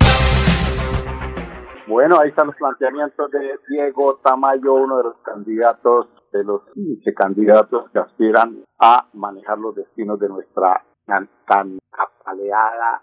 Bueno, 1.86 2.18
ahí 2.18 2.30
están 2.30 2.48
los 2.48 2.56
planteamientos 2.56 3.30
de 3.30 3.58
Diego 3.68 4.20
Tamayo, 4.22 4.74
uno 4.74 4.96
de 4.98 5.04
los 5.04 5.16
candidatos 5.22 6.06
de 6.32 6.42
los 6.42 6.62
15 6.74 7.14
candidatos 7.14 7.90
que 7.92 8.00
aspiran 8.00 8.64
a 8.80 9.06
manejar 9.12 9.58
los 9.58 9.76
destinos 9.76 10.18
de 10.18 10.28
nuestra 10.28 10.82
tan, 11.06 11.28
tan 11.46 11.78
apaleada 11.92 13.02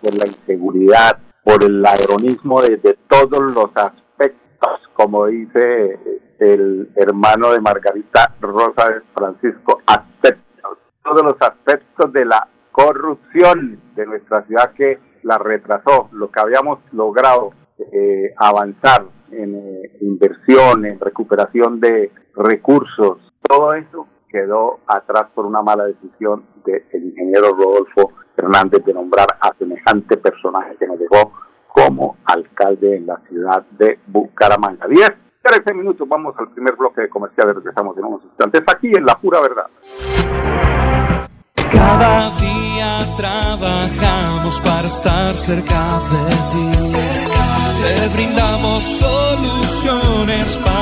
por 0.00 0.14
la 0.14 0.26
inseguridad, 0.26 1.18
por 1.44 1.64
el 1.64 1.82
ladronismo 1.82 2.62
desde 2.62 2.94
todos 3.08 3.52
los 3.52 3.70
aspectos, 3.74 4.80
como 4.94 5.26
dice 5.26 5.98
el 6.38 6.90
hermano 6.96 7.52
de 7.52 7.60
Margarita 7.60 8.34
Rosa 8.40 8.88
de 8.88 9.00
Francisco, 9.14 9.80
aspectos, 9.86 10.78
todos 11.04 11.22
los 11.22 11.36
aspectos 11.40 12.12
de 12.12 12.24
la 12.24 12.48
corrupción 12.70 13.80
de 13.94 14.06
nuestra 14.06 14.44
ciudad 14.46 14.72
que 14.72 14.98
la 15.22 15.38
retrasó, 15.38 16.08
lo 16.12 16.30
que 16.30 16.40
habíamos 16.40 16.80
logrado 16.92 17.52
eh, 17.92 18.34
avanzar 18.36 19.04
en 19.30 19.54
eh, 19.54 19.98
inversión, 20.00 20.84
en 20.84 20.98
recuperación 20.98 21.80
de 21.80 22.10
recursos, 22.34 23.18
todo 23.40 23.74
eso 23.74 24.06
quedó 24.32 24.80
atrás 24.86 25.26
por 25.34 25.46
una 25.46 25.62
mala 25.62 25.84
decisión 25.84 26.44
del 26.64 27.04
ingeniero 27.04 27.54
Rodolfo 27.54 28.12
Hernández 28.36 28.84
de 28.84 28.94
nombrar 28.94 29.28
a 29.38 29.52
semejante 29.58 30.16
personaje 30.16 30.74
que 30.76 30.86
nos 30.86 30.98
dejó 30.98 31.32
como 31.68 32.16
alcalde 32.24 32.96
en 32.96 33.06
la 33.06 33.20
ciudad 33.28 33.62
de 33.78 33.98
Bucaramanga. 34.06 34.86
10, 34.88 35.12
13 35.42 35.74
minutos, 35.74 36.08
vamos 36.08 36.34
al 36.38 36.48
primer 36.48 36.74
bloque 36.76 37.02
de 37.02 37.08
comerciales, 37.08 37.54
regresamos 37.56 37.96
en 37.98 38.04
unos 38.04 38.24
instantes 38.24 38.62
aquí 38.66 38.90
en 38.94 39.04
La 39.04 39.14
Pura 39.18 39.40
Verdad. 39.40 39.66
Cada 41.70 42.30
día 42.36 42.98
trabajamos 43.16 44.60
para 44.60 44.86
estar 44.86 45.34
cerca 45.34 46.00
de 46.10 46.30
ti. 46.52 46.72
Te 47.82 48.14
brindamos 48.14 48.82
soluciones 48.82 50.58
para 50.58 50.81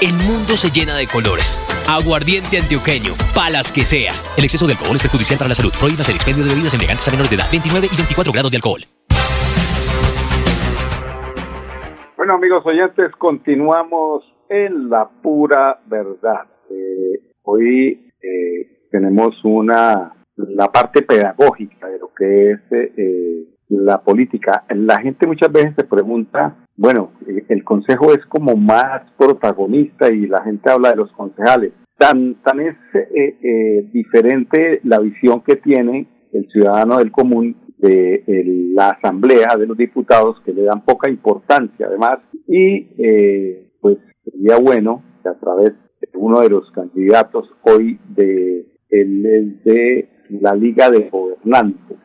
el 0.00 0.14
mundo 0.14 0.56
se 0.56 0.70
llena 0.70 0.96
de 0.96 1.06
colores. 1.06 1.60
Aguardiente 1.86 2.56
antioqueño, 2.56 3.12
palas 3.34 3.70
que 3.70 3.84
sea. 3.84 4.12
El 4.36 4.44
exceso 4.44 4.66
de 4.66 4.72
alcohol 4.72 4.96
es 4.96 5.02
perjudicial 5.02 5.38
para 5.38 5.50
la 5.50 5.54
salud. 5.54 5.72
Prohíbas 5.78 6.08
el 6.08 6.16
expendio 6.16 6.44
de 6.44 6.50
bebidas 6.50 6.72
elegantes 6.72 7.06
a 7.08 7.10
menores 7.10 7.30
de 7.30 7.36
edad, 7.36 7.44
29 7.50 7.86
y 7.92 7.96
24 7.96 8.32
grados 8.32 8.50
de 8.50 8.56
alcohol. 8.56 8.80
Bueno, 12.16 12.34
amigos 12.34 12.64
oyentes, 12.64 13.10
continuamos 13.16 14.24
en 14.48 14.88
la 14.88 15.08
pura 15.08 15.80
verdad. 15.86 16.48
Eh, 16.70 17.20
hoy 17.42 18.10
eh, 18.22 18.88
tenemos 18.90 19.36
una 19.44 20.14
la 20.36 20.72
parte 20.72 21.02
pedagógica 21.02 21.88
de 21.88 21.98
lo 21.98 22.14
que 22.14 22.52
es 22.52 22.60
eh, 22.70 23.44
la 23.68 24.00
política. 24.00 24.64
La 24.70 24.98
gente 25.00 25.26
muchas 25.26 25.52
veces 25.52 25.74
se 25.76 25.84
pregunta, 25.84 26.56
bueno, 26.80 27.12
eh, 27.28 27.44
el 27.50 27.62
consejo 27.62 28.14
es 28.14 28.24
como 28.24 28.56
más 28.56 29.02
protagonista 29.18 30.10
y 30.10 30.26
la 30.26 30.42
gente 30.42 30.70
habla 30.70 30.92
de 30.92 30.96
los 30.96 31.12
concejales. 31.12 31.74
Tan, 31.98 32.36
tan 32.42 32.58
es 32.58 32.74
eh, 32.94 33.36
eh, 33.42 33.90
diferente 33.92 34.80
la 34.84 34.98
visión 34.98 35.42
que 35.42 35.56
tiene 35.56 36.08
el 36.32 36.48
ciudadano 36.48 36.96
del 36.96 37.12
común 37.12 37.54
de 37.76 38.24
la 38.74 38.90
asamblea 38.90 39.56
de 39.58 39.66
los 39.66 39.76
diputados 39.76 40.40
que 40.44 40.54
le 40.54 40.62
dan 40.62 40.84
poca 40.84 41.10
importancia 41.10 41.86
además 41.86 42.18
y 42.46 42.84
pues 43.80 43.96
sería 44.22 44.58
bueno 44.58 45.02
que 45.22 45.30
a 45.30 45.38
través 45.38 45.72
de 46.00 46.08
uno 46.14 46.40
de 46.40 46.50
los 46.50 46.70
candidatos 46.72 47.48
hoy 47.62 47.98
de 48.08 48.66
el, 48.90 49.62
de 49.64 50.08
la 50.28 50.54
Liga 50.54 50.90
de 50.90 51.08
Gobernantes, 51.08 51.96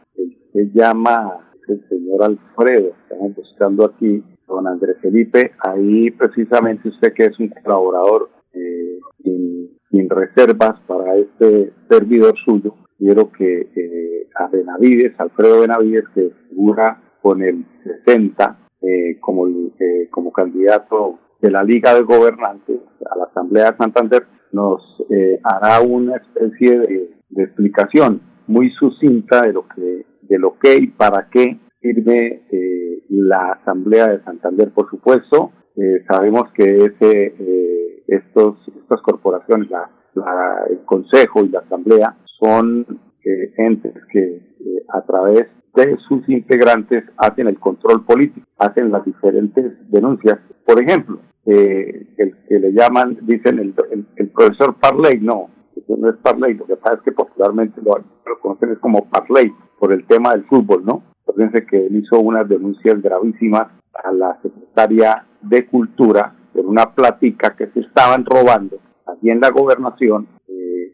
se 0.54 0.72
llama 0.74 1.52
el 1.68 1.84
señor 1.90 2.24
Alfredo, 2.24 2.94
estamos 3.04 3.36
buscando 3.36 3.86
aquí, 3.86 4.24
don 4.48 4.68
Andrés 4.68 4.98
Felipe, 5.02 5.52
ahí 5.60 6.12
precisamente 6.12 6.90
usted 6.90 7.14
que 7.14 7.26
es 7.26 7.40
un 7.40 7.50
colaborador 7.50 8.30
eh, 8.54 9.00
sin, 9.24 10.10
reservas 10.10 10.80
para 10.88 11.16
este 11.16 11.72
servidor 11.90 12.36
suyo, 12.44 12.76
quiero 12.98 13.32
que 13.32 13.70
eh, 13.76 14.28
a 14.36 14.48
Benavides, 14.48 15.20
Alfredo 15.20 15.62
Benavides, 15.62 16.06
que 16.14 16.32
figura 16.50 17.02
con 17.22 17.42
el 17.42 17.66
60 18.06 18.58
eh, 18.82 19.18
como, 19.20 19.48
eh, 19.48 20.08
como 20.12 20.32
candidato 20.32 21.18
de 21.42 21.50
la 21.50 21.64
Liga 21.64 21.96
de 21.96 22.04
Gobernantes 22.04 22.82
a 23.10 23.18
la 23.18 23.24
Asamblea 23.26 23.72
de 23.72 23.78
Santander, 23.78 24.28
nos 24.52 24.82
eh, 25.10 25.40
hará 25.44 25.82
una 25.82 26.18
especie 26.18 26.80
de, 26.80 27.16
explicación 27.38 28.22
muy 28.48 28.70
sucinta 28.72 29.42
de 29.42 29.54
lo 29.54 29.68
que 29.68 30.06
de 30.22 30.40
lo 30.40 30.58
que 30.60 30.78
y 30.78 30.88
para 30.88 31.28
qué 31.30 31.60
sirve 31.86 32.42
eh, 32.52 33.04
la 33.10 33.52
Asamblea 33.52 34.08
de 34.08 34.24
Santander, 34.24 34.72
por 34.72 34.90
supuesto. 34.90 35.52
Eh, 35.76 36.04
sabemos 36.10 36.52
que 36.54 36.64
ese, 36.64 37.36
eh, 37.38 38.04
estos, 38.08 38.58
estas 38.82 39.02
corporaciones, 39.02 39.70
la, 39.70 39.90
la, 40.16 40.66
el 40.70 40.80
Consejo 40.86 41.44
y 41.44 41.50
la 41.50 41.60
Asamblea, 41.60 42.18
son 42.40 42.86
entes 43.58 43.94
que 44.12 44.40
a 44.94 45.02
través 45.02 45.48
de 45.74 45.98
sus 46.08 46.30
integrantes 46.30 47.04
hacen 47.18 47.48
el 47.48 47.60
control 47.60 48.06
político, 48.06 48.46
hacen 48.60 48.92
las 48.92 49.04
diferentes 49.04 49.74
denuncias. 49.90 50.38
Por 50.64 50.80
ejemplo, 50.80 51.20
el 51.44 52.36
que 52.48 52.60
le 52.60 52.72
llaman, 52.72 53.18
dicen 53.24 53.58
el, 53.58 53.74
el, 53.92 54.06
el 54.18 54.30
profesor 54.30 54.76
Parley, 54.80 55.20
no, 55.22 55.50
no 55.88 56.10
es 56.10 56.18
Parley, 56.18 56.54
lo 56.54 56.68
que 56.68 56.76
pasa 56.76 56.98
es 56.98 57.02
que 57.02 57.14
popularmente 57.14 57.82
lo, 57.82 57.98
lo 57.98 58.40
conocen 58.42 58.74
es 58.74 58.78
como 58.78 59.10
Parley, 59.10 59.52
por 59.80 59.92
el 59.92 60.06
tema 60.06 60.34
del 60.34 60.44
fútbol, 60.46 60.86
¿no? 60.86 61.15
Fíjense 61.34 61.66
que 61.66 61.88
él 61.88 61.96
hizo 61.98 62.20
unas 62.20 62.48
denuncias 62.48 63.02
gravísimas 63.02 63.68
a 64.04 64.12
la 64.12 64.40
secretaria 64.42 65.26
de 65.42 65.66
Cultura 65.66 66.34
por 66.54 66.66
una 66.66 66.94
plática 66.94 67.56
que 67.56 67.68
se 67.68 67.82
estaban 67.82 68.26
robando 68.26 68.80
aquí 69.06 69.30
en 69.30 69.42
la 69.42 69.50
gobernación. 69.50 70.28
Eh, 70.48 70.94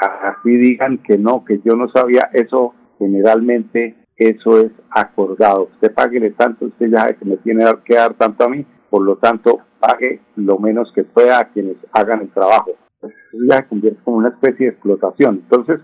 así 0.00 0.50
digan 0.56 0.98
que 0.98 1.18
no, 1.18 1.44
que 1.44 1.60
yo 1.64 1.74
no 1.74 1.88
sabía 1.90 2.30
eso, 2.32 2.74
generalmente 2.98 3.96
eso 4.16 4.60
es 4.60 4.72
acordado. 4.90 5.70
Usted 5.72 5.94
pague 5.94 6.30
tanto, 6.32 6.66
usted 6.66 6.90
ya 6.90 7.06
que 7.06 7.24
me 7.24 7.38
tiene 7.38 7.64
que 7.84 7.94
dar 7.94 8.14
tanto 8.14 8.44
a 8.44 8.48
mí, 8.48 8.66
por 8.90 9.02
lo 9.02 9.16
tanto 9.16 9.60
pague 9.78 10.20
lo 10.36 10.58
menos 10.58 10.92
que 10.94 11.04
pueda 11.04 11.40
a 11.40 11.48
quienes 11.48 11.76
hagan 11.92 12.20
el 12.20 12.30
trabajo. 12.30 12.72
Eso 13.02 13.14
ya 13.48 13.66
convierte 13.66 14.00
como 14.04 14.18
una 14.18 14.28
especie 14.28 14.66
de 14.66 14.72
explotación. 14.72 15.42
Entonces, 15.44 15.80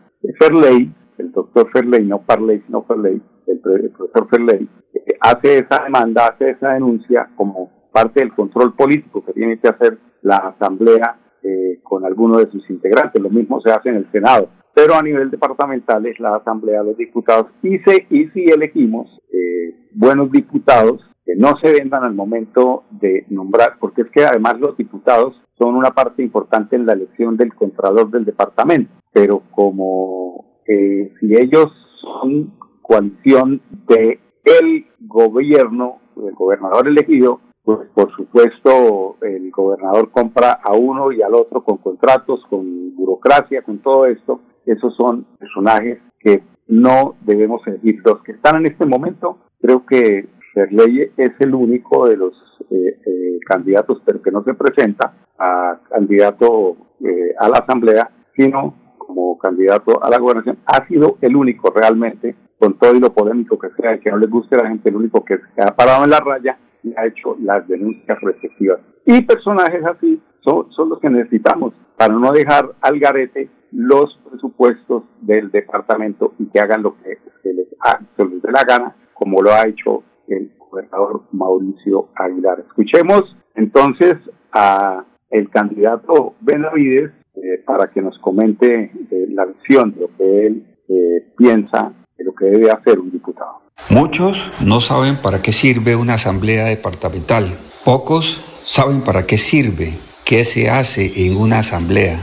ley 0.53 0.93
el 1.19 1.33
doctor 1.33 1.71
Ferley, 1.73 2.05
no 2.05 2.21
Parley, 2.23 2.63
no 2.69 2.83
Ferley, 2.83 3.23
el, 3.47 3.91
profesor 3.91 4.29
Ferley, 4.29 4.69
eh, 4.95 5.17
hace 5.21 5.59
esa 5.59 5.85
demanda, 5.85 6.29
hace 6.29 6.51
esa 6.51 6.71
denuncia 6.71 7.31
como 7.37 7.71
parte 7.93 8.21
del 8.21 8.35
control 8.35 8.75
político 8.75 9.25
que 9.25 9.33
tiene 9.33 9.59
que 9.59 9.69
hacer 9.69 9.99
la 10.23 10.37
Asamblea 10.37 11.19
eh, 11.43 11.81
con 11.83 12.05
alguno 12.05 12.39
de 12.39 12.51
sus 12.51 12.69
integrantes. 12.71 13.23
Lo 13.23 13.31
mismo 13.31 13.61
se 13.61 13.71
hace 13.71 13.89
en 13.89 13.97
el 13.97 14.11
Senado. 14.13 14.49
Pero 14.75 14.95
a 14.95 15.03
nivel 15.03 15.31
departamental 15.31 16.05
es 16.05 16.21
la 16.21 16.37
Asamblea 16.37 16.83
los 16.83 16.99
Diputados 16.99 17.47
y, 17.63 17.79
se, 17.79 18.07
y 18.11 18.27
si 18.29 18.45
elegimos 18.45 19.09
eh, 19.33 19.89
buenos 19.93 20.31
diputados 20.31 21.01
que 21.25 21.35
no 21.35 21.57
se 21.63 21.73
vendan 21.73 22.05
al 22.05 22.15
momento 22.15 22.85
de 22.91 23.25
nombrar, 23.31 23.79
porque 23.81 24.03
es 24.03 24.11
que 24.11 24.25
además 24.25 24.61
los 24.61 24.77
diputados 24.77 25.35
son 25.59 25.75
una 25.75 25.93
parte 25.93 26.23
importante 26.23 26.77
en 26.77 26.85
la 26.85 26.93
elección 26.93 27.39
del 27.39 27.55
Contralor 27.55 28.11
del 28.11 28.27
Departamento, 28.27 28.93
pero 29.13 29.43
como 29.51 30.45
si 30.67 31.35
ellos 31.35 31.73
son 32.01 32.53
coalición 32.87 33.61
de 33.89 34.21
el 34.45 34.87
gobierno, 35.01 35.99
del 36.15 36.35
gobernador 36.35 36.87
elegido, 36.87 37.41
pues 37.65 37.81
por 37.95 38.15
supuesto 38.15 39.17
el 39.23 39.51
gobernador 39.51 40.11
compra 40.13 40.53
a 40.63 40.73
uno 40.75 41.11
y 41.11 41.21
al 41.21 41.35
otro 41.35 41.65
con 41.65 41.79
contratos, 41.79 42.45
con 42.49 42.95
burocracia, 42.95 43.63
con 43.63 43.79
todo 43.79 44.07
esto. 44.07 44.41
Esos 44.65 44.95
son 44.95 45.25
personajes 45.39 45.99
que 46.21 46.45
no 46.69 47.17
debemos 47.23 47.67
elegir. 47.67 48.01
Los 48.05 48.23
que 48.23 48.33
están 48.33 48.59
en 48.59 48.67
este 48.67 48.87
momento, 48.87 49.39
creo 49.61 49.85
que 49.85 50.29
Ferley 50.55 51.11
es 51.17 51.33
el 51.41 51.55
único 51.55 52.09
de 52.09 52.17
los 52.17 52.35
eh, 52.71 53.01
eh, 53.05 53.39
candidatos, 53.45 54.01
pero 54.05 54.23
que 54.23 54.31
no 54.31 54.45
se 54.45 54.55
presenta 54.55 55.13
a 55.37 55.81
candidato 55.91 56.77
eh, 57.05 57.35
a 57.39 57.49
la 57.49 57.59
Asamblea, 57.59 58.11
sino 58.37 58.75
como 59.07 59.39
candidato 59.39 60.03
a 60.03 60.11
la 60.11 60.19
gobernación, 60.19 60.59
ha 60.67 60.87
sido 60.87 61.19
el 61.21 61.37
único 61.37 61.71
realmente, 61.71 62.35
con 62.59 62.79
todo 62.79 62.95
y 62.95 63.01
lo 63.01 63.13
polémico 63.13 63.59
que 63.59 63.69
sea, 63.81 63.99
que 63.99 64.11
no 64.11 64.19
les 64.19 64.31
guste 64.31 64.57
a 64.57 64.63
la 64.63 64.69
gente, 64.69 64.89
el 64.89 64.97
único 64.97 65.25
que 65.25 65.39
se 65.55 65.63
ha 65.63 65.77
parado 65.77 66.05
en 66.05 66.11
la 66.11 66.21
raya 66.21 66.59
y 66.83 66.93
ha 66.97 67.07
hecho 67.07 67.37
las 67.41 67.67
denuncias 67.69 68.19
respectivas. 68.21 68.81
Y 69.05 69.23
personajes 69.23 69.85
así 69.85 70.21
son, 70.41 70.71
son 70.73 70.89
los 70.89 71.01
que 71.01 71.11
necesitamos 71.11 71.75
para 71.97 72.15
no 72.15 72.33
dejar 72.33 72.73
al 72.81 72.99
garete 72.99 73.51
los 73.73 74.19
presupuestos 74.29 75.05
del 75.21 75.51
departamento 75.51 76.35
y 76.39 76.47
que 76.47 76.61
hagan 76.61 76.83
lo 76.83 76.97
que 76.97 77.19
se 77.43 77.53
les, 77.53 77.69
dé 77.71 78.53
la 78.53 78.65
gana, 78.65 78.97
como 79.15 79.43
lo 79.43 79.53
ha 79.53 79.67
hecho 79.67 80.03
el 80.29 80.53
gobernador 80.59 81.23
Mauricio 81.33 82.09
Aguilar. 82.15 82.61
Escuchemos 82.61 83.37
entonces 83.55 84.17
a 84.53 85.05
el 85.31 85.51
candidato 85.51 86.35
Benavides 86.41 87.13
eh, 87.47 87.63
para 87.65 87.91
que 87.93 88.03
nos 88.03 88.19
comente 88.19 88.91
eh, 89.11 89.27
la 89.29 89.45
visión 89.45 89.93
de 89.93 90.01
lo 90.01 90.17
que 90.17 90.47
él 90.47 90.67
eh, 90.89 91.33
piensa 91.37 91.93
de 92.19 92.25
lo 92.25 92.35
que 92.35 92.47
debe 92.47 92.73
hacer 92.73 92.99
un 92.99 93.13
diputado. 93.13 93.61
Muchos 93.89 94.53
no 94.61 94.81
saben 94.81 95.15
para 95.15 95.41
qué 95.41 95.53
sirve 95.53 95.95
una 95.95 96.15
asamblea 96.15 96.65
departamental. 96.65 97.57
Pocos 97.85 98.41
saben 98.65 99.03
para 99.03 99.27
qué 99.27 99.39
sirve, 99.39 99.95
qué 100.25 100.45
se 100.45 100.71
hace 100.71 101.27
en 101.27 101.37
una 101.37 101.59
asamblea. 101.61 102.19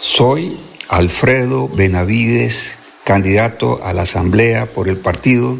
Soy 0.00 0.58
Alfredo 0.90 1.68
Benavides, 1.68 2.78
candidato 3.04 3.80
a 3.82 3.94
la 3.94 4.02
asamblea 4.02 4.66
por 4.66 4.88
el 4.88 4.98
partido 4.98 5.56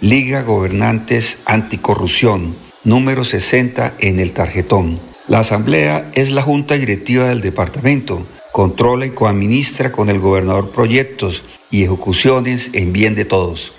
Liga 0.00 0.42
Gobernantes 0.44 1.42
Anticorrupción, 1.44 2.54
número 2.84 3.24
60 3.24 3.96
en 4.00 4.18
el 4.18 4.32
tarjetón. 4.32 5.07
La 5.28 5.40
Asamblea 5.40 6.10
es 6.14 6.30
la 6.30 6.40
junta 6.40 6.74
directiva 6.76 7.28
del 7.28 7.42
departamento, 7.42 8.26
controla 8.50 9.04
y 9.04 9.10
coadministra 9.10 9.92
con 9.92 10.08
el 10.08 10.20
gobernador 10.20 10.70
proyectos 10.70 11.42
y 11.70 11.82
ejecuciones 11.82 12.70
en 12.72 12.94
bien 12.94 13.14
de 13.14 13.26
todos. 13.26 13.74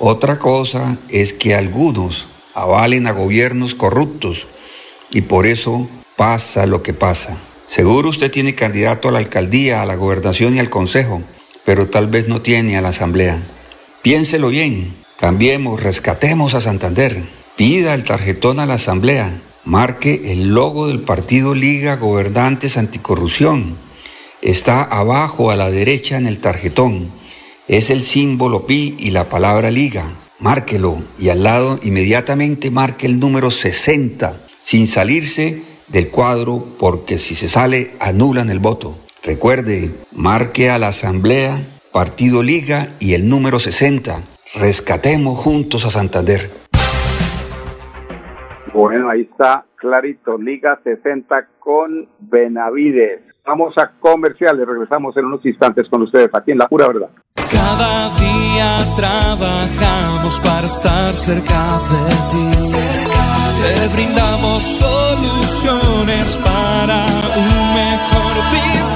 Otra 0.00 0.40
cosa 0.40 0.98
es 1.08 1.32
que 1.32 1.54
algunos 1.54 2.26
avalen 2.52 3.06
a 3.06 3.12
gobiernos 3.12 3.76
corruptos 3.76 4.48
y 5.12 5.20
por 5.20 5.46
eso 5.46 5.88
pasa 6.16 6.66
lo 6.66 6.82
que 6.82 6.92
pasa. 6.92 7.38
Seguro 7.68 8.10
usted 8.10 8.32
tiene 8.32 8.56
candidato 8.56 9.08
a 9.08 9.12
la 9.12 9.18
alcaldía, 9.18 9.82
a 9.82 9.86
la 9.86 9.94
gobernación 9.94 10.56
y 10.56 10.58
al 10.58 10.68
consejo, 10.68 11.22
pero 11.64 11.88
tal 11.88 12.08
vez 12.08 12.26
no 12.26 12.42
tiene 12.42 12.76
a 12.76 12.80
la 12.80 12.88
asamblea. 12.88 13.40
Piénselo 14.02 14.48
bien, 14.48 14.96
cambiemos, 15.16 15.80
rescatemos 15.80 16.54
a 16.54 16.60
Santander, 16.60 17.22
pida 17.54 17.94
el 17.94 18.02
tarjetón 18.02 18.58
a 18.58 18.66
la 18.66 18.74
asamblea, 18.74 19.32
Marque 19.66 20.30
el 20.30 20.54
logo 20.54 20.86
del 20.86 21.00
partido 21.00 21.52
Liga 21.52 21.96
Gobernantes 21.96 22.76
Anticorrupción. 22.76 23.76
Está 24.40 24.84
abajo 24.84 25.50
a 25.50 25.56
la 25.56 25.72
derecha 25.72 26.16
en 26.16 26.28
el 26.28 26.38
tarjetón. 26.38 27.10
Es 27.66 27.90
el 27.90 28.02
símbolo 28.02 28.64
pi 28.64 28.94
y 28.96 29.10
la 29.10 29.28
palabra 29.28 29.72
liga. 29.72 30.04
Márquelo 30.38 31.02
y 31.18 31.30
al 31.30 31.42
lado 31.42 31.80
inmediatamente 31.82 32.70
marque 32.70 33.06
el 33.06 33.18
número 33.18 33.50
60 33.50 34.46
sin 34.60 34.86
salirse 34.86 35.62
del 35.88 36.10
cuadro 36.10 36.64
porque 36.78 37.18
si 37.18 37.34
se 37.34 37.48
sale 37.48 37.90
anulan 37.98 38.50
el 38.50 38.60
voto. 38.60 38.96
Recuerde, 39.24 39.90
marque 40.12 40.70
a 40.70 40.78
la 40.78 40.88
asamblea, 40.88 41.66
partido 41.90 42.40
liga 42.40 42.94
y 43.00 43.14
el 43.14 43.28
número 43.28 43.58
60. 43.58 44.22
Rescatemos 44.54 45.40
juntos 45.40 45.84
a 45.84 45.90
Santander. 45.90 46.65
Bueno, 48.76 49.08
ahí 49.08 49.22
está 49.22 49.64
clarito, 49.76 50.36
Liga 50.36 50.78
60 50.84 51.48
con 51.58 52.06
Benavides. 52.18 53.22
Vamos 53.46 53.72
a 53.78 53.90
comerciales, 53.98 54.66
regresamos 54.66 55.16
en 55.16 55.24
unos 55.24 55.44
instantes 55.46 55.88
con 55.88 56.02
ustedes 56.02 56.28
aquí 56.34 56.52
en 56.52 56.58
La 56.58 56.68
Pura 56.68 56.88
Verdad. 56.88 57.08
Cada 57.50 58.14
día 58.16 58.78
trabajamos 58.94 60.38
para 60.40 60.66
estar 60.66 61.14
cerca 61.14 61.78
de 61.88 62.10
ti. 62.30 62.50
Te 63.62 63.96
brindamos 63.96 64.62
soluciones 64.62 66.36
para 66.44 67.06
un 67.34 67.74
mejor 67.74 68.34
vivir. 68.52 68.95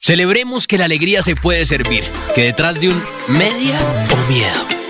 Celebremos 0.00 0.68
que 0.68 0.78
la 0.78 0.84
alegría 0.84 1.22
se 1.22 1.34
puede 1.34 1.64
servir, 1.66 2.04
que 2.34 2.44
detrás 2.44 2.80
de 2.80 2.88
un 2.88 3.02
media 3.26 3.78
o 4.12 4.30
miedo 4.30 4.77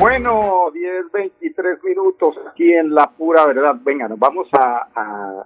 Bueno, 0.00 0.70
10, 0.72 1.12
23 1.12 1.84
minutos 1.84 2.34
aquí 2.50 2.72
en 2.72 2.94
La 2.94 3.10
Pura 3.10 3.44
Verdad. 3.44 3.76
Venga, 3.84 4.08
nos 4.08 4.18
vamos 4.18 4.48
a, 4.58 5.44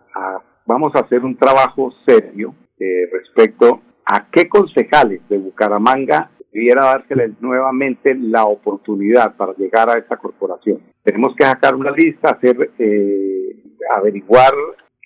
vamos 0.65 0.95
a 0.95 1.01
hacer 1.01 1.25
un 1.25 1.37
trabajo 1.37 1.93
serio 2.07 2.55
eh, 2.79 3.09
respecto 3.11 3.83
a 4.07 4.31
qué 4.31 4.49
concejales 4.49 5.29
de 5.29 5.39
Bucaramanga 5.39 6.31
debiera 6.53 6.85
dárseles 6.85 7.33
nuevamente 7.41 8.15
la 8.15 8.45
oportunidad 8.45 9.35
para 9.35 9.55
llegar 9.55 9.91
a 9.91 9.99
esta 9.99 10.19
corporación. 10.19 10.81
Tenemos 11.03 11.35
que 11.35 11.45
sacar 11.45 11.75
una 11.75 11.91
lista, 11.91 12.31
hacer, 12.31 12.71
eh, 12.79 13.57
averiguar 13.97 14.53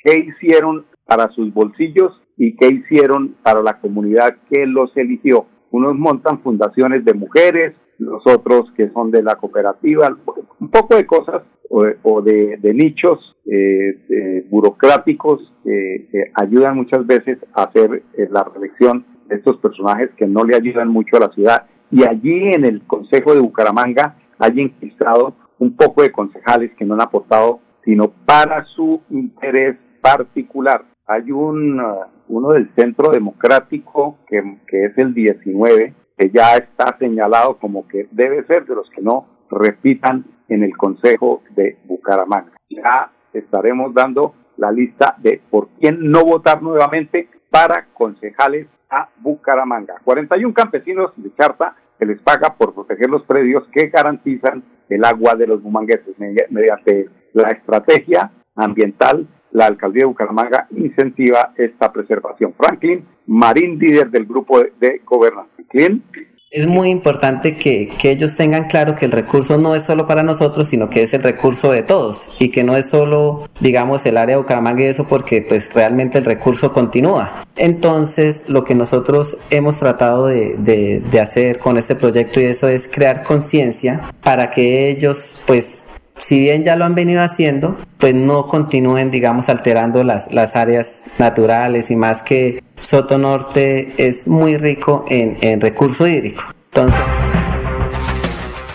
qué 0.04 0.26
hicieron 0.28 0.84
para 1.06 1.30
sus 1.30 1.54
bolsillos 1.54 2.20
y 2.36 2.54
qué 2.54 2.66
hicieron 2.66 3.36
para 3.42 3.62
la 3.62 3.80
comunidad 3.80 4.36
que 4.52 4.66
los 4.66 4.94
eligió. 4.94 5.46
Unos 5.70 5.94
montan 5.96 6.42
fundaciones 6.42 7.02
de 7.06 7.14
mujeres, 7.14 7.74
los 7.98 8.22
otros 8.26 8.70
que 8.76 8.90
son 8.90 9.10
de 9.10 9.22
la 9.22 9.36
cooperativa, 9.36 10.16
un 10.60 10.70
poco 10.70 10.96
de 10.96 11.06
cosas 11.06 11.42
o, 11.68 11.84
o 12.02 12.22
de, 12.22 12.58
nichos 12.74 13.36
eh, 13.44 13.98
de 14.08 14.46
burocráticos 14.48 15.52
que 15.64 16.30
ayudan 16.34 16.76
muchas 16.76 17.06
veces 17.06 17.38
a 17.52 17.64
hacer 17.64 18.02
eh, 18.16 18.26
la 18.30 18.44
reelección 18.44 19.04
de 19.28 19.36
estos 19.36 19.58
personajes 19.58 20.10
que 20.16 20.26
no 20.26 20.44
le 20.44 20.56
ayudan 20.56 20.88
mucho 20.88 21.16
a 21.16 21.20
la 21.20 21.28
ciudad. 21.28 21.66
Y 21.90 22.04
allí 22.04 22.50
en 22.54 22.64
el 22.64 22.82
Consejo 22.86 23.34
de 23.34 23.40
Bucaramanga 23.40 24.16
hay 24.38 24.60
enquistado 24.60 25.34
un 25.58 25.76
poco 25.76 26.02
de 26.02 26.12
concejales 26.12 26.70
que 26.78 26.84
no 26.84 26.94
han 26.94 27.02
aportado 27.02 27.60
sino 27.84 28.12
para 28.26 28.64
su 28.76 29.00
interés 29.08 29.76
particular. 30.02 30.84
Hay 31.06 31.30
un, 31.30 31.80
uh, 31.80 32.04
uno 32.28 32.50
del 32.52 32.70
Centro 32.74 33.10
Democrático 33.10 34.18
que, 34.28 34.58
que 34.66 34.84
es 34.84 34.98
el 34.98 35.14
19, 35.14 35.94
que 36.18 36.30
ya 36.30 36.56
está 36.56 36.96
señalado 36.98 37.58
como 37.58 37.86
que 37.86 38.08
debe 38.10 38.44
ser 38.46 38.66
de 38.66 38.74
los 38.74 38.90
que 38.90 39.00
no 39.00 39.26
repitan 39.50 40.24
en 40.48 40.62
el 40.64 40.76
Consejo 40.76 41.42
de 41.50 41.78
Bucaramanga. 41.84 42.52
Ya 42.68 43.10
estaremos 43.32 43.94
dando 43.94 44.34
la 44.56 44.72
lista 44.72 45.14
de 45.18 45.40
por 45.50 45.68
quién 45.80 46.10
no 46.10 46.24
votar 46.24 46.62
nuevamente 46.62 47.28
para 47.50 47.86
concejales 47.94 48.66
a 48.90 49.08
Bucaramanga. 49.18 50.00
41 50.04 50.52
campesinos 50.52 51.12
de 51.16 51.32
Charta 51.34 51.76
se 51.98 52.06
les 52.06 52.20
paga 52.20 52.54
por 52.56 52.74
proteger 52.74 53.10
los 53.10 53.22
predios 53.22 53.66
que 53.72 53.88
garantizan 53.88 54.62
el 54.88 55.04
agua 55.04 55.34
de 55.34 55.46
los 55.46 55.62
bumangueses 55.62 56.16
mediante 56.18 57.08
la 57.32 57.50
estrategia 57.50 58.30
ambiental. 58.54 59.26
La 59.52 59.66
alcaldía 59.66 60.02
de 60.02 60.06
Bucaramanga 60.06 60.66
incentiva 60.76 61.52
esta 61.56 61.92
preservación. 61.92 62.54
Franklin 62.56 63.04
Marín, 63.26 63.78
líder 63.78 64.10
del 64.10 64.24
grupo 64.24 64.58
de, 64.58 64.72
de. 64.80 65.02
Franklin. 65.06 66.02
Es 66.50 66.66
muy 66.66 66.88
importante 66.88 67.58
que, 67.58 67.90
que, 68.00 68.10
ellos 68.10 68.34
tengan 68.34 68.64
claro 68.64 68.94
que 68.94 69.04
el 69.04 69.12
recurso 69.12 69.58
no 69.58 69.74
es 69.74 69.84
solo 69.84 70.06
para 70.06 70.22
nosotros, 70.22 70.66
sino 70.66 70.88
que 70.88 71.02
es 71.02 71.12
el 71.12 71.22
recurso 71.22 71.72
de 71.72 71.82
todos 71.82 72.30
y 72.38 72.48
que 72.48 72.64
no 72.64 72.74
es 72.74 72.88
solo, 72.88 73.46
digamos, 73.60 74.06
el 74.06 74.16
área 74.16 74.36
de 74.36 74.40
Bucaramanga 74.40 74.82
y 74.82 74.86
eso 74.86 75.06
porque 75.06 75.42
pues 75.42 75.74
realmente 75.74 76.16
el 76.16 76.24
recurso 76.24 76.72
continúa. 76.72 77.44
Entonces, 77.56 78.48
lo 78.48 78.64
que 78.64 78.74
nosotros 78.74 79.36
hemos 79.50 79.78
tratado 79.78 80.26
de, 80.26 80.56
de, 80.56 81.00
de 81.00 81.20
hacer 81.20 81.58
con 81.58 81.76
este 81.76 81.96
proyecto 81.96 82.40
y 82.40 82.44
eso 82.44 82.66
es 82.66 82.88
crear 82.88 83.24
conciencia 83.24 84.10
para 84.22 84.48
que 84.48 84.88
ellos 84.88 85.42
pues 85.46 85.96
si 86.18 86.40
bien 86.40 86.64
ya 86.64 86.76
lo 86.76 86.84
han 86.84 86.94
venido 86.94 87.22
haciendo, 87.22 87.76
pues 87.98 88.14
no 88.14 88.46
continúen, 88.46 89.10
digamos, 89.10 89.48
alterando 89.48 90.02
las, 90.04 90.34
las 90.34 90.56
áreas 90.56 91.12
naturales 91.18 91.90
y 91.90 91.96
más 91.96 92.22
que 92.22 92.62
Soto 92.74 93.18
Norte 93.18 93.94
es 93.96 94.28
muy 94.28 94.56
rico 94.56 95.04
en, 95.08 95.38
en 95.40 95.60
recurso 95.60 96.06
hídrico. 96.06 96.42
Entonces... 96.66 97.04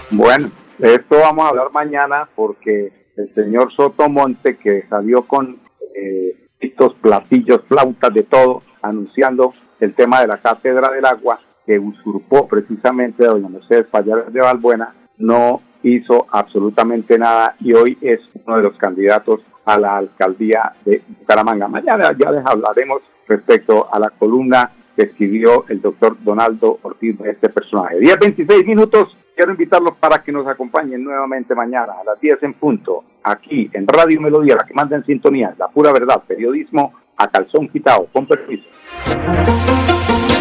Bueno, 0.10 0.50
de 0.78 0.96
esto 0.96 1.18
vamos 1.20 1.46
a 1.46 1.50
hablar 1.50 1.72
mañana 1.74 2.30
porque 2.36 2.92
el 3.18 3.34
señor 3.34 3.74
Soto 3.74 4.10
Monte, 4.10 4.58
que 4.58 4.86
salió 4.90 5.24
con 5.24 5.60
eh, 5.96 6.48
estos 6.60 6.94
platillos, 6.96 7.62
flautas 7.68 8.14
de 8.14 8.24
todo, 8.24 8.64
anunciando 8.82 9.54
el 9.80 9.94
tema 9.94 10.22
de 10.22 10.28
la 10.28 10.38
cátedra 10.38 10.90
del 10.92 11.06
agua, 11.06 11.40
que 11.66 11.78
usurpó 11.78 12.48
precisamente 12.48 13.26
a 13.26 13.30
doña 13.30 13.50
Mercedes 13.50 13.88
Payares 13.88 14.32
de 14.32 14.40
Valbuena, 14.40 14.96
no 15.18 15.62
hizo 15.84 16.28
absolutamente 16.32 17.18
nada 17.18 17.56
y 17.60 17.74
hoy 17.74 17.98
es 18.02 18.22
uno 18.46 18.58
de 18.58 18.64
los 18.64 18.78
candidatos 18.78 19.42
a 19.66 19.80
la 19.80 19.98
alcaldía 19.98 20.74
de 20.86 21.02
Bucaramanga. 21.20 21.68
Mañana 21.68 22.16
ya 22.18 22.32
les 22.32 22.46
hablaremos 22.46 23.02
respecto 23.28 23.88
a 23.92 24.00
la 24.00 24.10
columna 24.10 24.72
que 24.96 25.04
escribió 25.04 25.66
el 25.70 25.82
doctor 25.82 26.18
Donaldo 26.22 26.80
Ortiz 26.84 27.18
de 27.20 27.32
este 27.32 27.50
personaje. 27.50 28.00
10, 28.00 28.20
26 28.20 28.66
minutos. 28.66 29.18
Quiero 29.36 29.52
invitarlos 29.52 29.96
para 29.98 30.22
que 30.22 30.32
nos 30.32 30.46
acompañen 30.46 31.04
nuevamente 31.04 31.56
mañana 31.56 31.94
a 32.00 32.04
las 32.04 32.20
10 32.20 32.44
en 32.44 32.54
punto, 32.54 33.04
aquí 33.24 33.68
en 33.74 33.88
Radio 33.88 34.22
Melodía, 34.22 34.56
la 34.56 34.64
que 34.64 34.76
manda 34.76 34.96
en 34.96 35.04
sintonía, 35.06 35.56
la 35.58 35.70
pura 35.70 35.92
verdad, 35.92 36.22
periodismo 36.28 36.94
a 37.18 37.28
calzón 37.28 37.68
quitado. 37.68 38.08
Con 38.14 38.28
permiso. 38.28 38.70